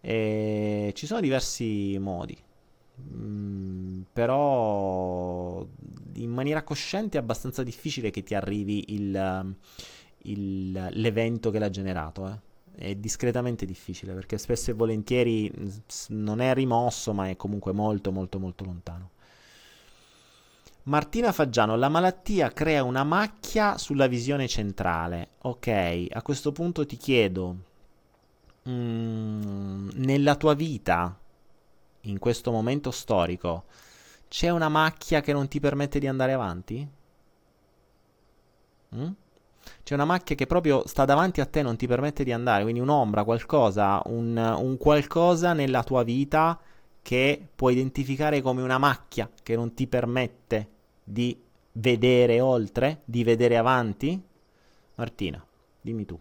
[0.00, 2.36] E ci sono diversi modi,
[3.12, 5.66] Mm, però
[6.14, 9.54] in maniera cosciente è abbastanza difficile che ti arrivi il,
[10.22, 12.28] il, l'evento che l'ha generato.
[12.28, 12.38] Eh.
[12.74, 15.52] È discretamente difficile perché spesso e volentieri
[16.08, 19.10] non è rimosso, ma è comunque molto, molto, molto lontano.
[20.84, 25.30] Martina Faggiano, la malattia crea una macchia sulla visione centrale.
[25.42, 27.56] Ok, a questo punto ti chiedo,
[28.68, 31.16] mm, nella tua vita,
[32.02, 33.64] in questo momento storico,
[34.28, 36.88] c'è una macchia che non ti permette di andare avanti?
[38.94, 39.10] Mm?
[39.82, 42.80] C'è una macchia che proprio sta davanti a te, non ti permette di andare, quindi
[42.80, 46.58] un'ombra, qualcosa, un, un qualcosa nella tua vita
[47.02, 50.68] che puoi identificare come una macchia che non ti permette
[51.02, 51.36] di
[51.72, 54.20] vedere oltre, di vedere avanti?
[54.96, 55.44] Martina,
[55.80, 56.18] dimmi tu.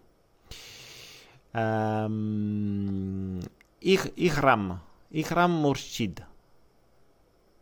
[1.51, 3.39] Um,
[3.79, 4.79] Ihram,
[5.09, 6.28] Ihram Murshid.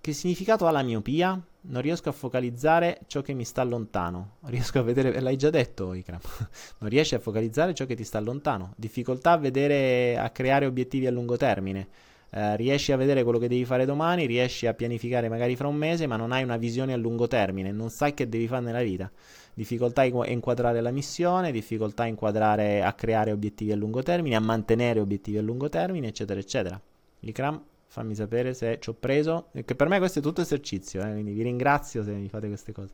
[0.08, 1.38] Che significato ha la miopia?
[1.64, 4.36] Non riesco a focalizzare ciò che mi sta lontano.
[4.46, 6.22] Riesco a vedere, l'hai già detto, Ikram.
[6.80, 8.72] non riesci a focalizzare ciò che ti sta lontano.
[8.78, 11.90] Difficoltà a vedere, a creare obiettivi a lungo termine.
[12.30, 15.76] Uh, riesci a vedere quello che devi fare domani, riesci a pianificare magari fra un
[15.76, 18.84] mese, ma non hai una visione a lungo termine, non sai che devi fare nella
[18.84, 19.12] vita.
[19.54, 24.40] Difficoltà a inquadrare la missione, difficoltà a inquadrare, a creare obiettivi a lungo termine, a
[24.40, 26.82] mantenere obiettivi a lungo termine, eccetera, eccetera.
[27.20, 29.50] Ikram fammi sapere se ci ho preso.
[29.66, 32.72] Che per me questo è tutto esercizio, eh, quindi vi ringrazio se mi fate queste
[32.72, 32.94] cose.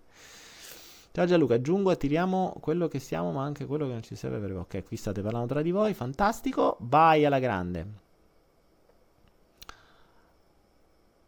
[1.12, 4.56] Ciao Gianluca, aggiungo, attiriamo quello che siamo, ma anche quello che non ci serve per...
[4.56, 6.78] Ok, qui state parlando tra di voi, fantastico.
[6.80, 8.02] Vai alla grande.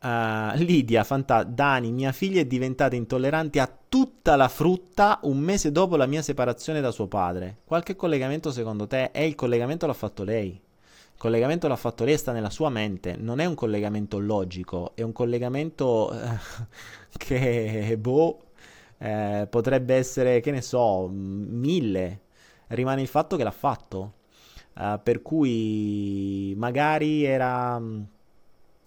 [0.02, 5.72] Uh, Lidia, fanta- Dani, mia figlia è diventata intollerante a tutta la frutta un mese
[5.72, 7.58] dopo la mia separazione da suo padre.
[7.64, 9.12] Qualche collegamento secondo te?
[9.12, 10.60] E il collegamento l'ha fatto lei?
[11.16, 15.02] Il collegamento l'ha fatto lei, sta nella sua mente, non è un collegamento logico, è
[15.02, 16.38] un collegamento eh,
[17.18, 18.42] che, boh,
[18.98, 22.20] eh, potrebbe essere, che ne so, mille.
[22.68, 24.14] Rimane il fatto che l'ha fatto.
[24.78, 27.82] Uh, per cui magari era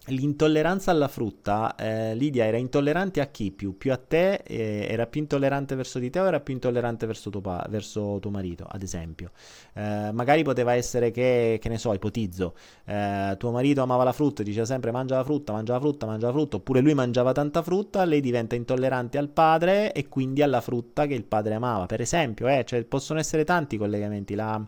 [0.09, 3.76] l'intolleranza alla frutta, eh, Lidia era intollerante a chi più?
[3.76, 4.42] Più a te?
[4.44, 8.18] Eh, era più intollerante verso di te o era più intollerante verso tuo, pa- verso
[8.20, 9.30] tuo marito, ad esempio?
[9.74, 12.54] Eh, magari poteva essere che, che ne so, ipotizzo,
[12.84, 16.06] eh, tuo marito amava la frutta e diceva sempre mangia la frutta, mangia la frutta,
[16.06, 20.42] mangia la frutta, oppure lui mangiava tanta frutta, lei diventa intollerante al padre e quindi
[20.42, 24.61] alla frutta che il padre amava, per esempio, eh, cioè, possono essere tanti collegamenti, la...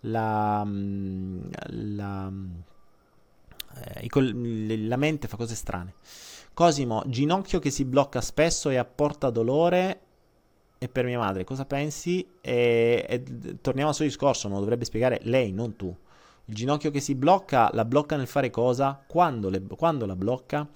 [0.00, 2.32] la, mm, la
[3.84, 5.94] eh, la mente fa cose strane.
[6.52, 10.00] Cosimo, ginocchio che si blocca spesso e apporta dolore.
[10.78, 12.26] E per mia madre, cosa pensi?
[12.40, 15.94] E, e, torniamo al suo discorso, non lo dovrebbe spiegare lei, non tu.
[16.46, 19.02] Il ginocchio che si blocca, la blocca nel fare cosa?
[19.06, 20.66] Quando, le, quando la blocca?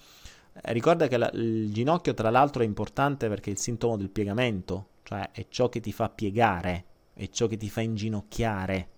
[0.53, 4.11] Eh, ricorda che la, il ginocchio, tra l'altro, è importante perché è il sintomo del
[4.11, 6.84] piegamento, cioè è ciò che ti fa piegare,
[7.14, 8.88] è ciò che ti fa inginocchiare.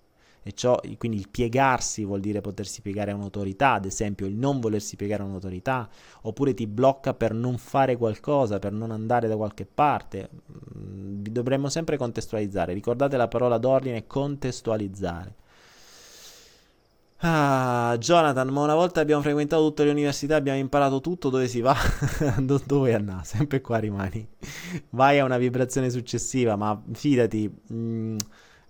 [0.45, 4.59] E ciò, quindi il piegarsi vuol dire potersi piegare a un'autorità, ad esempio il non
[4.59, 5.89] volersi piegare a un'autorità,
[6.23, 10.29] oppure ti blocca per non fare qualcosa, per non andare da qualche parte.
[10.77, 12.73] Mm, dovremmo sempre contestualizzare.
[12.73, 15.37] Ricordate la parola d'ordine, contestualizzare.
[17.25, 21.61] Ah, Jonathan, ma una volta abbiamo frequentato tutte le università, abbiamo imparato tutto, dove si
[21.61, 21.77] va?
[22.43, 23.25] dove vuoi andare?
[23.25, 24.27] Sempre qua rimani.
[24.91, 28.17] Vai a una vibrazione successiva, ma fidati, mh, mm,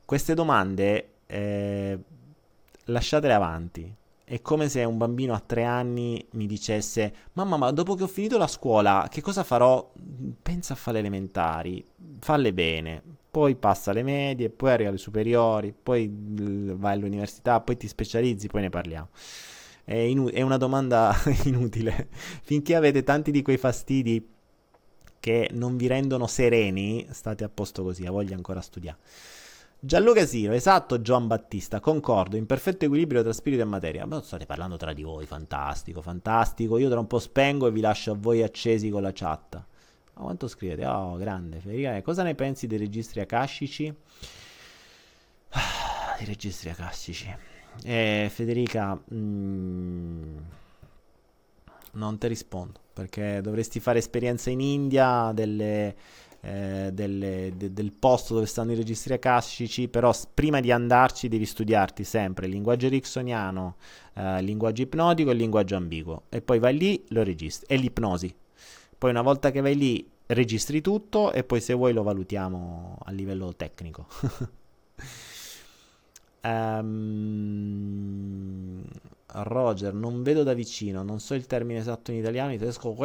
[0.05, 1.99] queste domande eh,
[2.85, 3.95] lasciatele avanti.
[4.25, 8.09] È come se un bambino a tre anni mi dicesse: Mamma, ma dopo che ho
[8.09, 9.93] finito la scuola, che cosa farò?
[10.43, 11.85] Pensa a fare le elementari,
[12.21, 16.11] falle bene, poi passa alle medie, poi arriva alle superiori, poi
[16.77, 19.09] vai all'università, poi ti specializzi, poi ne parliamo.
[19.85, 21.15] È, inu- è una domanda
[21.45, 22.09] inutile.
[22.43, 24.27] Finché avete tanti di quei fastidi
[25.19, 28.99] che non vi rendono sereni, state a posto così, ha voglia ancora studiare.
[29.85, 34.07] Gianluca Siro, esatto, Gian Battista, concordo, in perfetto equilibrio tra spirito e materia.
[34.07, 36.79] Ma state parlando tra di voi, fantastico, fantastico.
[36.79, 39.55] Io tra un po' spengo e vi lascio a voi accesi con la chat.
[40.15, 40.87] Ma quanto scrivete?
[40.87, 41.59] Oh, grande.
[41.59, 43.93] Federica, eh, cosa ne pensi dei registri akashici?
[45.49, 47.37] Ah, I registri akashici.
[47.83, 50.37] Eh, Federica, mm,
[51.95, 55.97] non ti rispondo perché dovresti fare esperienza in India delle
[56.45, 61.47] eh, delle, de, del posto dove stanno i registri akashici, però prima di andarci devi
[61.47, 63.77] studiarti sempre il linguaggio ericksoniano,
[64.15, 68.35] eh, linguaggio ipnotico e linguaggio ambiguo e poi vai lì, lo registri, e l'ipnosi.
[68.99, 73.11] Poi una volta che vai lì registri tutto e poi se vuoi lo valutiamo a
[73.13, 74.07] livello tecnico.
[76.43, 77.23] um,
[79.35, 82.97] Roger, non vedo da vicino, non so il termine esatto in italiano, in tedesco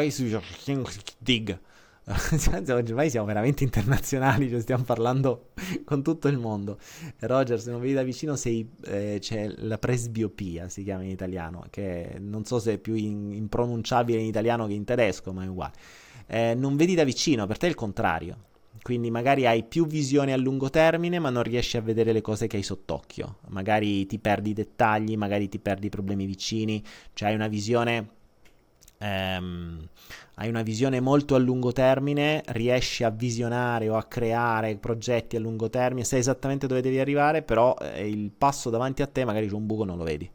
[1.17, 1.59] dig.
[2.67, 5.49] Ormai siamo veramente internazionali, cioè stiamo parlando
[5.83, 6.79] con tutto il mondo.
[7.19, 11.65] Roger, se non vedi da vicino sei, eh, c'è la presbiopia, si chiama in italiano,
[11.69, 15.47] che non so se è più in, impronunciabile in italiano che in tedesco, ma è
[15.47, 15.73] uguale.
[16.27, 18.45] Eh, non vedi da vicino, per te è il contrario.
[18.81, 22.47] Quindi magari hai più visione a lungo termine, ma non riesci a vedere le cose
[22.47, 23.39] che hai sott'occhio.
[23.49, 26.81] Magari ti perdi i dettagli, magari ti perdi i problemi vicini,
[27.11, 28.15] cioè hai una visione
[28.97, 29.87] ehm,
[30.35, 35.39] hai una visione molto a lungo termine, riesci a visionare o a creare progetti a
[35.39, 39.47] lungo termine, sai esattamente dove devi arrivare, però eh, il passo davanti a te magari
[39.47, 40.29] c'è un buco non lo vedi.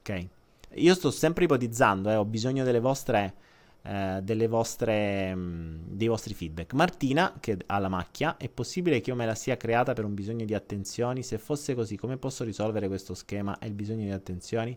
[0.00, 0.26] Ok?
[0.74, 3.34] Io sto sempre ipotizzando, eh, ho bisogno delle vostre
[3.82, 6.72] eh, vostre, mm, dei vostri feedback.
[6.74, 10.14] Martina, che ha la macchia, è possibile che io me la sia creata per un
[10.14, 11.22] bisogno di attenzioni?
[11.22, 14.76] Se fosse così, come posso risolvere questo schema e il bisogno di attenzioni?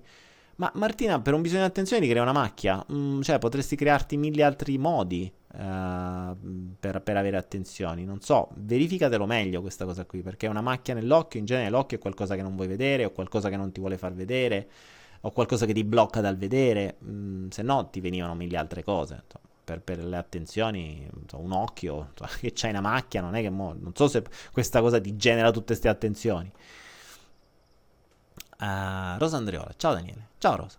[0.57, 4.41] Ma Martina, per un bisogno di attenzioni crea una macchia, mm, cioè potresti crearti mille
[4.41, 5.57] altri modi uh,
[6.79, 8.05] per, per, avere attenzioni.
[8.05, 11.99] Non so, verificatelo meglio questa cosa qui, perché una macchia nell'occhio, in genere l'occhio è
[11.99, 14.69] qualcosa che non vuoi vedere o qualcosa che non ti vuole far vedere
[15.21, 19.23] o qualcosa che ti blocca dal vedere, mm, se no ti venivano mille altre cose.
[19.65, 23.93] Per, per, le attenzioni, un occhio che c'hai una macchia, non è che mo, non
[23.95, 26.49] so se questa cosa ti genera tutte queste attenzioni.
[28.59, 30.77] Uh, Rosa Andreola, ciao Daniele, ciao Rosa.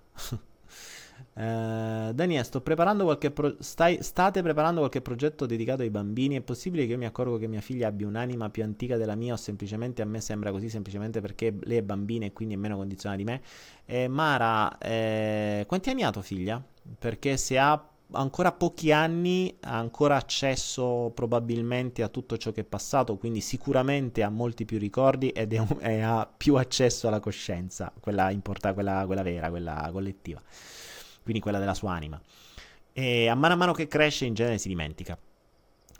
[1.34, 6.36] Uh, Daniele, sto preparando qualche pro- stai, state preparando qualche progetto dedicato ai bambini?
[6.36, 9.34] È possibile che io mi accorgo che mia figlia abbia un'anima più antica della mia
[9.34, 12.76] o semplicemente a me sembra così semplicemente perché lei è bambina e quindi è meno
[12.76, 13.42] condizionata di me?
[13.84, 16.62] Eh, Mara, eh, quanti anni ha tua figlia?
[16.98, 22.64] Perché se ha ancora pochi anni ha ancora accesso probabilmente a tutto ciò che è
[22.64, 27.92] passato, quindi sicuramente ha molti più ricordi ed è e ha più accesso alla coscienza,
[28.00, 30.40] quella, importa, quella, quella vera, quella collettiva
[31.26, 32.20] quindi quella della sua anima.
[32.92, 35.18] E a mano a mano che cresce in genere si dimentica.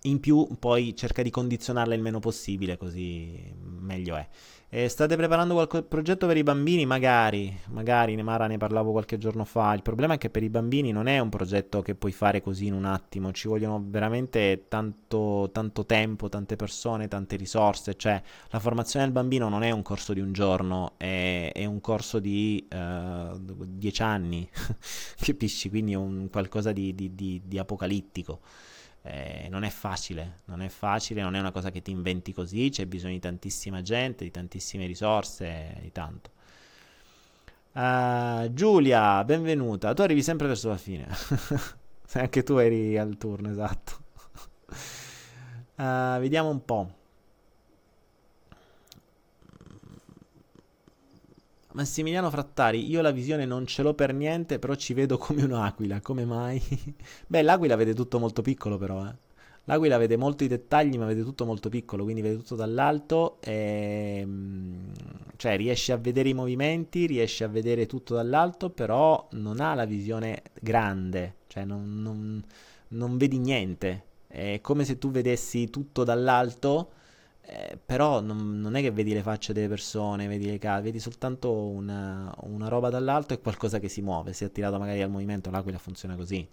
[0.03, 4.29] In più poi cerca di condizionarla il meno possibile, così meglio è.
[4.69, 6.85] E state preparando qualche progetto per i bambini?
[6.87, 9.73] Magari, magari, Mara ne parlavo qualche giorno fa.
[9.75, 12.67] Il problema è che per i bambini non è un progetto che puoi fare così
[12.67, 17.95] in un attimo, ci vogliono veramente tanto, tanto tempo, tante persone, tante risorse.
[17.95, 21.81] Cioè, la formazione del bambino non è un corso di un giorno, è, è un
[21.81, 23.39] corso di uh,
[23.69, 24.49] dieci anni,
[25.17, 25.69] capisci?
[25.69, 28.41] Quindi è un qualcosa di, di, di, di apocalittico.
[29.07, 32.71] Eh, non è facile, non è facile, non è una cosa che ti inventi così,
[32.71, 36.31] c'è bisogno di tantissima gente, di tantissime risorse, di tanto.
[37.73, 39.93] Uh, Giulia, benvenuta.
[39.93, 41.07] Tu arrivi sempre verso la fine.
[42.15, 43.99] Anche tu eri al turno, esatto.
[45.77, 46.91] Uh, vediamo un po'.
[51.77, 56.01] Massimiliano Frattari, io la visione non ce l'ho per niente, però ci vedo come un'aquila,
[56.01, 56.59] come mai?
[57.29, 59.15] Beh, l'aquila vede tutto molto piccolo però, eh.
[59.65, 64.21] L'aquila vede molto i dettagli, ma vede tutto molto piccolo, quindi vede tutto dall'alto, e,
[64.23, 64.93] ehm,
[65.37, 69.85] cioè riesce a vedere i movimenti, riesce a vedere tutto dall'alto, però non ha la
[69.85, 72.43] visione grande, cioè non, non,
[72.89, 74.05] non vedi niente.
[74.29, 76.93] È come se tu vedessi tutto dall'alto
[77.49, 80.99] eh, però non, non, è che vedi le facce delle persone, vedi le case, vedi
[80.99, 84.33] soltanto una, una, roba dall'alto e qualcosa che si muove.
[84.33, 86.47] Si è attirato magari al movimento, l'aquila funziona così.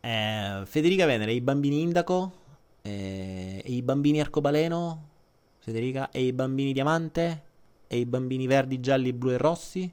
[0.00, 2.32] Eh, Federica Venere, i bambini indaco,
[2.82, 5.08] eh, i bambini arcobaleno,
[5.58, 7.42] Federica, e i bambini diamante,
[7.88, 9.92] e i bambini verdi, gialli, blu e rossi.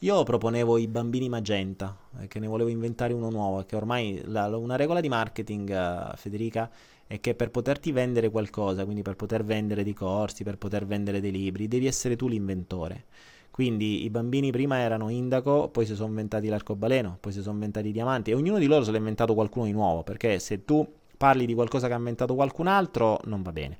[0.00, 4.56] Io proponevo i bambini magenta, eh, che ne volevo inventare uno nuovo, che ormai la,
[4.56, 6.68] una regola di marketing, uh, Federica,
[7.08, 11.20] è che per poterti vendere qualcosa, quindi per poter vendere dei corsi, per poter vendere
[11.20, 13.06] dei libri, devi essere tu l'inventore.
[13.50, 17.88] Quindi i bambini prima erano indaco, poi si sono inventati l'arcobaleno, poi si sono inventati
[17.88, 20.86] i diamanti e ognuno di loro se l'ha inventato qualcuno di nuovo, perché se tu
[21.16, 23.78] parli di qualcosa che ha inventato qualcun altro non va bene.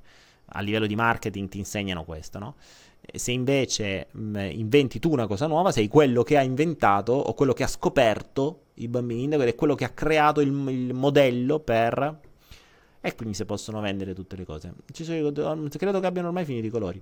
[0.53, 2.55] A livello di marketing ti insegnano questo, no?
[3.13, 7.53] Se invece mh, inventi tu una cosa nuova, sei quello che ha inventato o quello
[7.53, 11.59] che ha scoperto i bambini indaco ed è quello che ha creato il, il modello
[11.59, 12.27] per
[13.01, 14.73] e quindi si possono vendere tutte le cose.
[14.91, 17.01] Sono, credo che abbiano ormai finito i colori.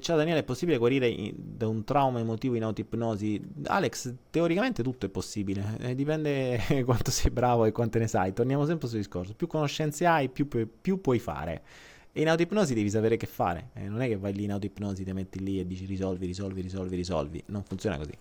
[0.00, 3.40] Ciao Daniele, è possibile guarire da un trauma emotivo in autoipnosi?
[3.66, 8.32] Alex, teoricamente tutto è possibile, eh, dipende quanto sei bravo e quante ne sai.
[8.32, 11.62] Torniamo sempre sul discorso: più conoscenze hai, più, più, più puoi fare.
[12.12, 13.70] E in autoipnosi devi sapere che fare.
[13.74, 16.60] Eh, non è che vai lì in autoipnosi, ti metti lì e dici risolvi, risolvi,
[16.60, 17.42] risolvi, risolvi.
[17.46, 18.12] Non funziona così.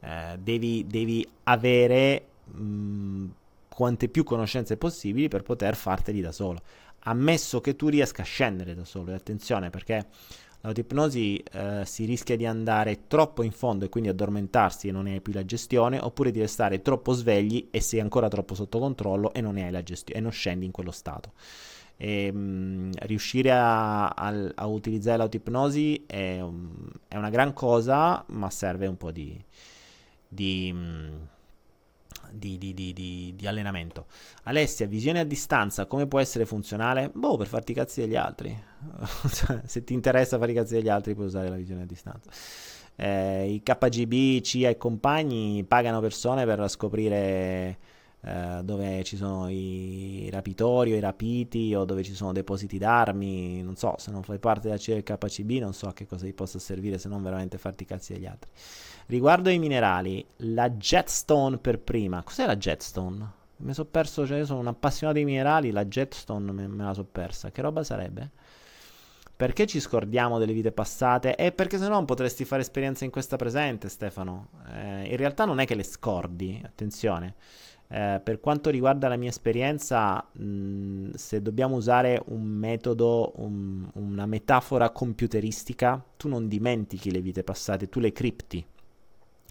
[0.00, 2.24] Eh, devi, devi, avere.
[2.44, 3.26] Mh, mm,
[3.78, 6.58] quante più conoscenze possibili per poter farteli da solo.
[7.04, 10.04] Ammesso che tu riesca a scendere da solo, e attenzione perché
[10.62, 15.20] L'autipnosi eh, si rischia di andare troppo in fondo e quindi addormentarsi e non hai
[15.20, 19.40] più la gestione, oppure di restare troppo svegli e sei ancora troppo sotto controllo e
[19.40, 21.34] non hai la gestione e non scendi in quello stato.
[21.96, 28.24] E, mh, mm, riuscire a, a, a, utilizzare l'autipnosi è, um, è, una gran cosa,
[28.30, 29.40] ma serve un po' di,
[30.26, 31.14] di, mm,
[32.32, 32.58] di,
[33.36, 34.06] di allenamento.
[34.44, 37.10] Alessia, visione a distanza, come può essere funzionale?
[37.12, 38.56] Boh, per farti i cazzi degli altri.
[39.64, 42.30] Se ti interessa fare i cazzi degli altri, puoi usare la visione a distanza.
[42.96, 47.78] Eh, I KGB, CIA e compagni pagano persone per scoprire
[48.20, 53.62] eh, dove ci sono i rapitori o i rapiti o dove ci sono depositi d'armi,
[53.62, 56.24] non so, se non fai parte della CIA del KCB non so a che cosa
[56.24, 58.50] ti possa servire se non veramente farti i cazzi degli altri.
[59.06, 63.36] Riguardo ai minerali, la Jetstone per prima, cos'è la Jetstone?
[63.58, 66.94] Mi sono perso, cioè io sono un appassionato di minerali, la Jetstone me, me la
[66.94, 68.30] so persa, che roba sarebbe?
[69.38, 71.36] Perché ci scordiamo delle vite passate?
[71.36, 74.48] E perché se no potresti fare esperienza in questa presente, Stefano.
[74.72, 77.36] Eh, in realtà non è che le scordi, attenzione.
[77.90, 84.26] Eh, per quanto riguarda la mia esperienza, mh, se dobbiamo usare un metodo, un, una
[84.26, 88.64] metafora computeristica, tu non dimentichi le vite passate, tu le cripti.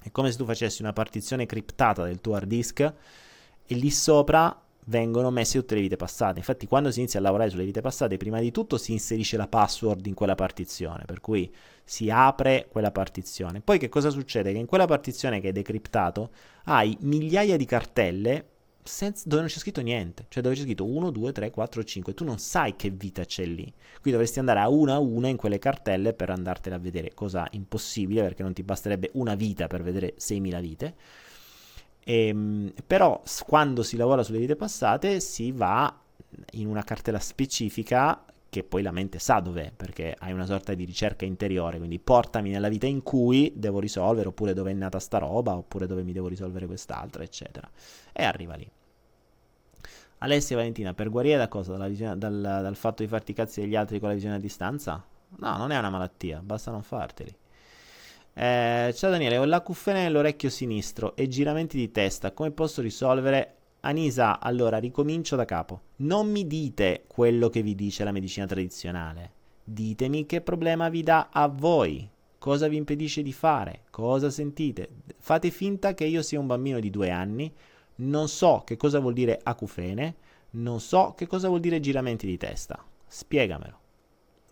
[0.03, 4.55] È come se tu facessi una partizione criptata del tuo hard disk e lì sopra
[4.87, 6.39] vengono messe tutte le vite passate.
[6.39, 9.47] Infatti, quando si inizia a lavorare sulle vite passate, prima di tutto si inserisce la
[9.47, 11.51] password in quella partizione, per cui
[11.83, 13.61] si apre quella partizione.
[13.61, 14.51] Poi che cosa succede?
[14.51, 16.31] Che in quella partizione che è decriptato
[16.65, 18.45] hai migliaia di cartelle
[18.83, 22.13] senza, dove non c'è scritto niente, cioè dove c'è scritto 1, 2, 3, 4, 5,
[22.13, 23.63] tu non sai che vita c'è lì.
[23.63, 27.45] Quindi dovresti andare a una a una in quelle cartelle per andartela a vedere, cosa
[27.51, 30.95] impossibile perché non ti basterebbe una vita per vedere 6.000 vite
[32.07, 35.93] ehm, però quando si lavora sulle vite passate si va
[36.51, 40.85] in una cartella specifica che poi la mente sa dov'è, perché hai una sorta di
[40.85, 45.17] ricerca interiore, quindi portami nella vita in cui devo risolvere, oppure dove è nata sta
[45.17, 47.69] roba, oppure dove mi devo risolvere quest'altra, eccetera.
[48.13, 48.69] E arriva lì.
[50.19, 51.75] Alessia Valentina, per guarire da cosa?
[51.87, 55.03] Visione, dal, dal fatto di farti cazzi degli altri con la visione a distanza?
[55.37, 57.35] No, non è una malattia, basta non farteli.
[58.39, 62.33] Eh, ciao Daniele, ho l'acufene nell'orecchio sinistro e giramenti di testa.
[62.33, 63.55] Come posso risolvere?
[63.79, 65.81] Anisa, allora ricomincio da capo.
[65.97, 69.31] Non mi dite quello che vi dice la medicina tradizionale.
[69.63, 72.07] Ditemi che problema vi dà a voi.
[72.37, 73.85] Cosa vi impedisce di fare?
[73.89, 74.87] Cosa sentite?
[75.17, 77.51] Fate finta che io sia un bambino di due anni.
[77.95, 80.15] Non so che cosa vuol dire acufene.
[80.51, 82.85] Non so che cosa vuol dire giramenti di testa.
[83.07, 83.85] Spiegamelo.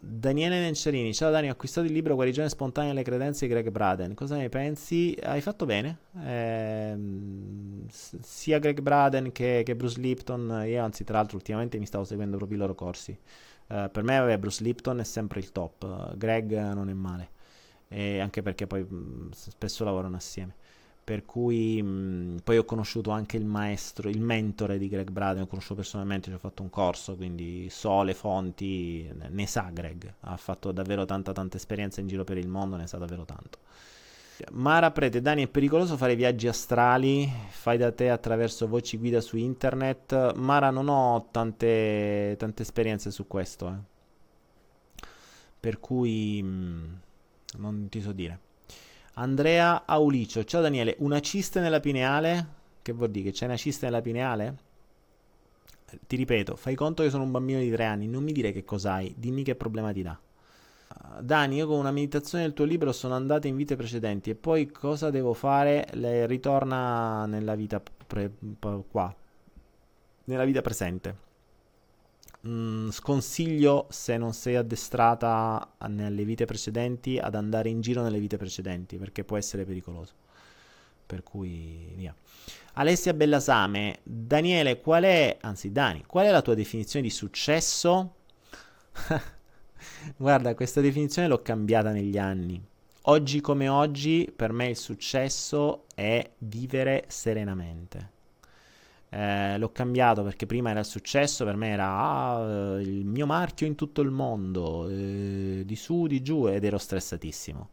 [0.08, 4.14] Daniele Nenciarini, ciao Dani, ho acquistato il libro Guarigione spontanea alle credenze di Greg Braden.
[4.14, 5.18] Cosa ne pensi?
[5.20, 5.98] Hai fatto bene.
[6.24, 6.96] Eh,
[7.90, 12.38] sia Greg Braden che, che, Bruce Lipton, io anzi tra l'altro ultimamente mi stavo seguendo
[12.38, 13.18] proprio i loro corsi.
[13.68, 17.30] Eh, per me vabbè, Bruce Lipton è sempre il top, Greg non è male,
[17.88, 20.56] e anche perché poi mh, spesso lavorano assieme.
[21.06, 25.48] Per cui mh, poi ho conosciuto anche il maestro, il mentore di Greg Braden, ho
[25.48, 30.36] conosciuto personalmente, ci ho fatto un corso, quindi so le fonti, ne sa Greg, ha
[30.36, 33.60] fatto davvero tanta tanta esperienza in giro per il mondo, ne sa davvero tanto.
[34.52, 37.32] Mara Prete, Dani, è pericoloso fare viaggi astrali?
[37.50, 40.34] Fai da te attraverso voci guida su internet?
[40.34, 45.04] Mara, non ho tante, tante esperienze su questo, eh.
[45.60, 47.00] per cui mh,
[47.58, 48.40] non ti so dire.
[49.18, 52.48] Andrea Aulicio, ciao Daniele, una cista nella pineale?
[52.82, 53.30] Che vuol dire?
[53.30, 54.56] Che c'è una cista nella pineale?
[56.06, 58.66] Ti ripeto, fai conto che sono un bambino di tre anni, non mi dire che
[58.66, 60.20] cos'hai, dimmi che problema ti dà.
[61.22, 64.70] Dani, io con una meditazione del tuo libro sono andato in vite precedenti e poi
[64.70, 65.88] cosa devo fare?
[65.94, 68.34] Le ritorna nella vita pre-
[68.90, 69.16] qua,
[70.26, 71.24] nella vita presente
[72.48, 78.38] mm, sconsiglio se non sei addestrata nelle vite precedenti ad andare in giro nelle vite
[78.38, 80.14] precedenti perché può essere pericoloso.
[81.06, 82.16] Per cui via.
[82.74, 88.16] Alessia Bellasame, Daniele, qual è, anzi Dani, qual è la tua definizione di successo?
[90.18, 92.62] Guarda, questa definizione l'ho cambiata negli anni.
[93.04, 98.14] Oggi come oggi, per me il successo è vivere serenamente.
[99.16, 103.76] Eh, l'ho cambiato perché prima era successo, per me era ah, il mio marchio in
[103.76, 107.70] tutto il mondo, eh, di su, di giù ed ero stressatissimo.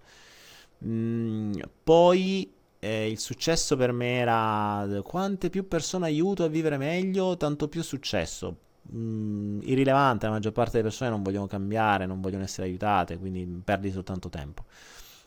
[0.85, 7.37] Mm, poi eh, il successo per me era quante più persone aiuto a vivere meglio,
[7.37, 8.57] tanto più successo.
[8.95, 13.45] Mm, irrilevante, la maggior parte delle persone non vogliono cambiare, non vogliono essere aiutate, quindi
[13.65, 14.65] perdi soltanto tempo.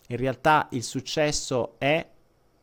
[0.08, 2.08] In realtà il successo è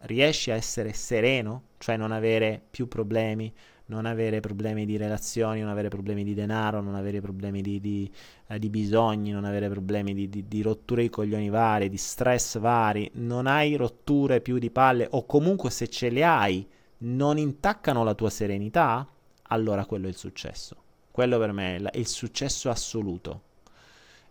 [0.02, 3.52] riesci a essere sereno, cioè non avere più problemi,
[3.86, 8.08] non avere problemi di relazioni, non avere problemi di denaro, non avere problemi di, di,
[8.46, 13.10] eh, di bisogni, non avere problemi di, di, rotture di coglioni vari, di stress vari,
[13.14, 16.64] non hai rotture più di palle o comunque se ce le hai
[16.98, 19.04] non intaccano la tua serenità,
[19.48, 20.76] allora quello è il successo.
[21.10, 23.42] Quello per me è il successo assoluto.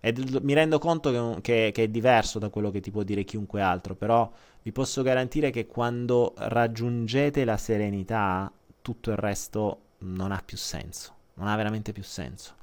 [0.03, 3.23] E mi rendo conto che, che, che, è diverso da quello che ti può dire
[3.23, 4.29] chiunque altro, però
[4.63, 11.15] vi posso garantire che quando raggiungete la serenità, tutto il resto non ha più senso.
[11.35, 12.55] Non ha veramente più senso.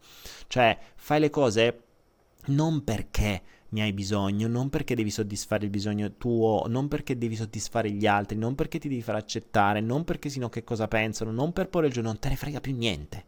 [0.48, 1.82] Cioè, fai le cose
[2.46, 7.36] non perché ne hai bisogno, non perché devi soddisfare il bisogno tuo, non perché devi
[7.36, 11.30] soddisfare gli altri, non perché ti devi far accettare, non perché sino che cosa pensano,
[11.30, 13.24] non per porre giù, non te ne frega più niente.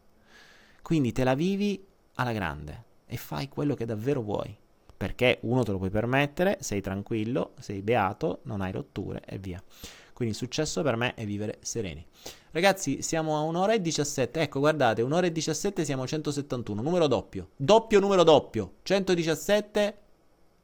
[0.81, 1.81] Quindi te la vivi
[2.15, 4.57] alla grande e fai quello che davvero vuoi.
[4.95, 9.61] Perché uno te lo puoi permettere, sei tranquillo, sei beato, non hai rotture e via.
[10.13, 12.05] Quindi successo per me è vivere sereni.
[12.51, 14.39] Ragazzi, siamo a un'ora e 17.
[14.39, 17.49] Ecco, guardate, un'ora e 17 siamo a 171, numero doppio.
[17.57, 18.75] Doppio numero doppio.
[18.83, 19.97] 117.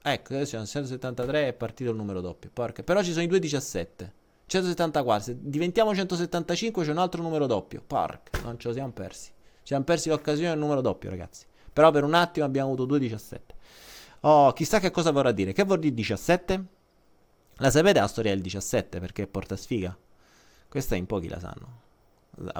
[0.03, 2.49] Ecco, adesso siamo a 173 è partito il numero doppio.
[2.53, 2.83] Porca.
[2.83, 4.13] Però ci sono i due 17.
[4.45, 5.23] 174.
[5.23, 7.83] Se diventiamo 175 c'è un altro numero doppio.
[7.85, 9.31] Porca, non ce lo siamo persi.
[9.31, 11.45] Ci siamo persi l'occasione del numero doppio, ragazzi.
[11.78, 13.39] Però per un attimo abbiamo avuto 2,17.
[14.21, 15.53] Oh, chissà che cosa vorrà dire.
[15.53, 16.65] Che vuol dire 17?
[17.57, 19.95] La sapete la storia del 17 perché porta sfiga?
[20.67, 21.82] Questa in pochi la sanno.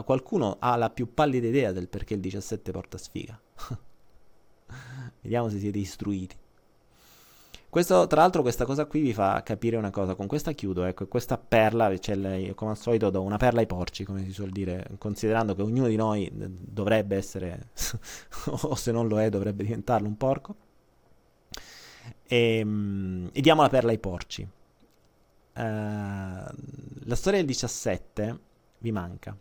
[0.06, 3.42] Qualcuno ha la più pallida idea del perché il 17 porta sfiga.
[5.22, 6.38] Vediamo se siete istruiti.
[7.70, 10.16] Questo, tra l'altro, questa cosa qui vi fa capire una cosa.
[10.16, 14.04] Con questa chiudo, ecco, questa perla, cioè, come al solito, do una perla ai porci,
[14.06, 17.70] come si suol dire, considerando che ognuno di noi dovrebbe essere,
[18.62, 20.56] o se non lo è, dovrebbe diventarlo un porco.
[22.24, 24.48] E, ehm, e diamo la perla ai porci.
[25.56, 28.40] Uh, la storia del 17
[28.80, 29.36] vi manca.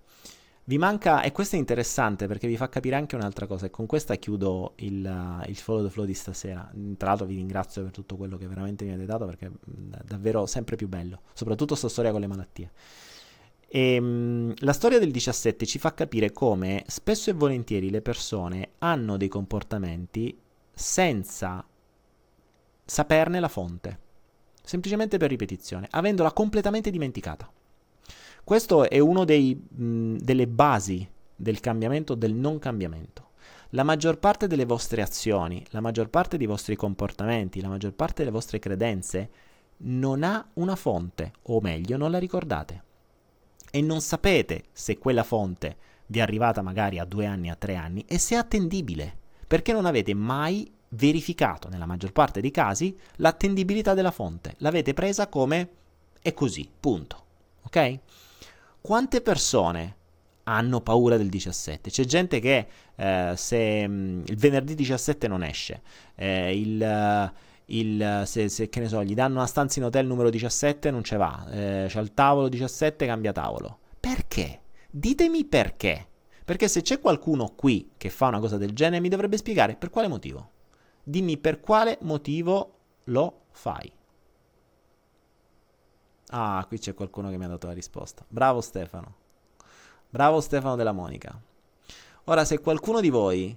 [0.68, 3.86] Vi manca, e questo è interessante perché vi fa capire anche un'altra cosa, e con
[3.86, 6.68] questa chiudo il, uh, il follow the flow di stasera.
[6.96, 9.50] Tra l'altro vi ringrazio per tutto quello che veramente mi avete dato perché è
[10.04, 12.70] davvero sempre più bello, soprattutto questa storia con le malattie.
[13.68, 18.70] E, um, la storia del 17 ci fa capire come spesso e volentieri le persone
[18.78, 20.36] hanno dei comportamenti
[20.74, 21.64] senza
[22.84, 23.98] saperne la fonte,
[24.64, 27.48] semplicemente per ripetizione, avendola completamente dimenticata.
[28.46, 33.30] Questo è una delle basi del cambiamento del non cambiamento.
[33.70, 38.22] La maggior parte delle vostre azioni, la maggior parte dei vostri comportamenti, la maggior parte
[38.22, 39.30] delle vostre credenze
[39.78, 42.84] non ha una fonte, o meglio, non la ricordate.
[43.68, 45.76] E non sapete se quella fonte
[46.06, 49.12] vi è arrivata magari a due anni, a tre anni, e se è attendibile,
[49.44, 54.54] perché non avete mai verificato, nella maggior parte dei casi, l'attendibilità della fonte.
[54.58, 55.68] L'avete presa come
[56.22, 57.24] è così, punto.
[57.62, 57.98] Ok?
[58.86, 59.96] Quante persone
[60.44, 61.90] hanno paura del 17?
[61.90, 65.82] C'è gente che eh, se mh, mm, il venerdì 17 non esce,
[66.14, 67.32] eh, il,
[67.64, 71.02] il, se, se, che ne so, gli danno una stanza in hotel numero 17 non
[71.02, 73.78] ce va, eh, c'è il tavolo 17 cambia tavolo.
[73.98, 74.60] Perché?
[74.88, 76.06] Ditemi perché.
[76.44, 79.90] Perché se c'è qualcuno qui che fa una cosa del genere mi dovrebbe spiegare per
[79.90, 80.50] quale motivo.
[81.02, 82.74] Dimmi per quale motivo
[83.06, 83.92] lo fai.
[86.30, 88.24] Ah, qui c'è qualcuno che mi ha dato la risposta.
[88.26, 89.14] Bravo Stefano.
[90.08, 91.40] Bravo Stefano della Monica.
[92.24, 93.56] Ora, se qualcuno di voi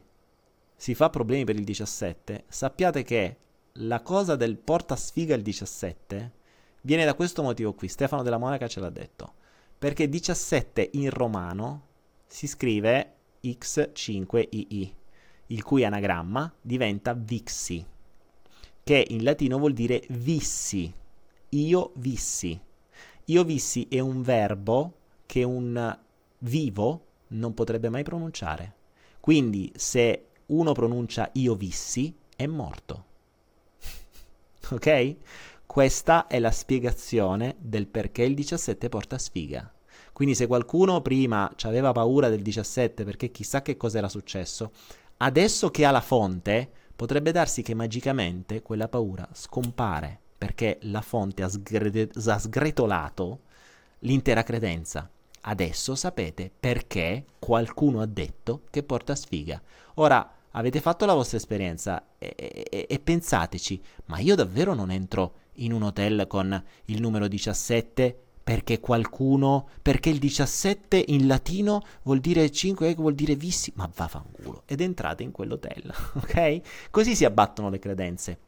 [0.75, 3.37] si fa problemi per il 17, sappiate che
[3.73, 6.31] la cosa del porta sfiga il 17
[6.81, 7.87] viene da questo motivo qui.
[7.87, 9.33] Stefano della Monica ce l'ha detto.
[9.77, 11.87] Perché 17 in romano
[12.27, 14.93] si scrive X5II,
[15.47, 17.83] il cui anagramma diventa Vixi,
[18.83, 20.93] che in latino vuol dire vissi
[21.49, 22.59] io vissi.
[23.25, 24.93] Io vissi è un verbo
[25.25, 25.97] che un
[26.39, 28.75] vivo non potrebbe mai pronunciare.
[29.19, 33.05] Quindi se uno pronuncia io vissi, è morto.
[34.71, 35.15] ok?
[35.65, 39.71] Questa è la spiegazione del perché il 17 porta sfiga.
[40.11, 44.71] Quindi se qualcuno prima aveva paura del 17 perché chissà che cosa era successo,
[45.17, 51.43] adesso che ha la fonte, potrebbe darsi che magicamente quella paura scompare perché la fonte
[51.43, 53.41] ha, sgre- ha sgretolato
[53.99, 55.07] l'intera credenza.
[55.41, 59.61] Adesso sapete perché qualcuno ha detto che porta sfiga.
[59.95, 65.33] Ora avete fatto la vostra esperienza e, e, e, pensateci, ma io davvero non entro
[65.55, 72.19] in un hotel con il numero 17 perché qualcuno, perché il 17 in latino vuol
[72.19, 76.89] dire 5, vuol dire vissi, ma vaffanculo, ed entrate in quell'hotel, ok?
[76.89, 78.39] Così si abbattono le credenze.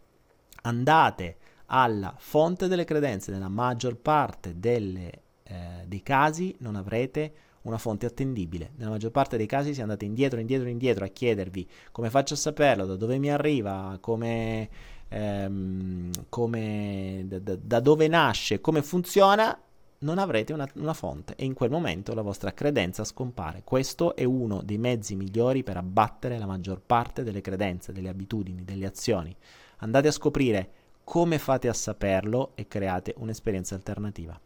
[0.64, 1.38] Andate
[1.74, 5.12] alla fonte delle credenze, nella maggior parte delle,
[5.44, 7.34] eh, dei casi non avrete
[7.64, 8.72] una fonte attendibile.
[8.76, 12.38] Nella maggior parte dei casi si andate indietro, indietro, indietro a chiedervi come faccio a
[12.38, 14.70] saperlo, da dove mi arriva, come,
[15.08, 19.58] ehm, come da, da, dove nasce, come funziona,
[20.00, 23.62] non avrete una, una, fonte e in quel momento la vostra credenza scompare.
[23.64, 28.66] Questo è uno dei mezzi migliori per abbattere la maggior parte delle credenze, delle abitudini,
[28.66, 29.34] delle azioni.
[29.78, 34.40] Andate a scoprire come fate a saperlo e create un'esperienza alternativa.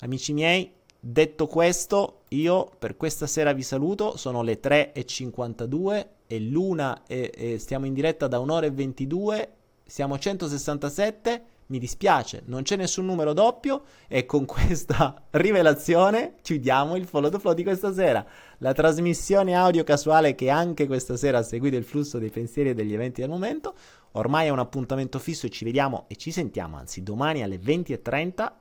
[0.00, 7.02] Amici miei, detto questo, io per questa sera vi saluto, sono le 3.52 e l'una
[7.06, 9.52] e, e stiamo in diretta da un'ora e 22,
[9.86, 17.06] siamo 167 mi dispiace, non c'è nessun numero doppio e con questa rivelazione chiudiamo il
[17.06, 18.24] follow the flow di questa sera.
[18.58, 22.74] La trasmissione audio casuale che anche questa sera ha seguito il flusso dei pensieri e
[22.74, 23.74] degli eventi del momento,
[24.16, 28.52] ormai è un appuntamento fisso e ci vediamo e ci sentiamo, anzi domani alle 20.30,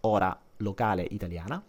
[0.00, 1.62] ora locale italiana,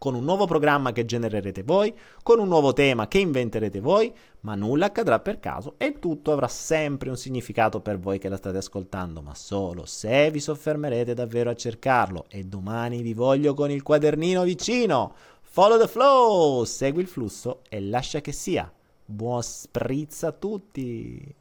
[0.00, 4.10] con un nuovo programma che genererete voi, con un nuovo tema che inventerete voi,
[4.40, 8.38] ma nulla accadrà per caso e tutto avrà sempre un significato per voi che la
[8.38, 12.24] state ascoltando, ma solo se vi soffermerete davvero a cercarlo.
[12.28, 15.12] E domani vi voglio con il quadernino vicino.
[15.42, 18.72] Follow the flow, segui il flusso e lascia che sia.
[19.04, 21.34] Buon spritz a tutti!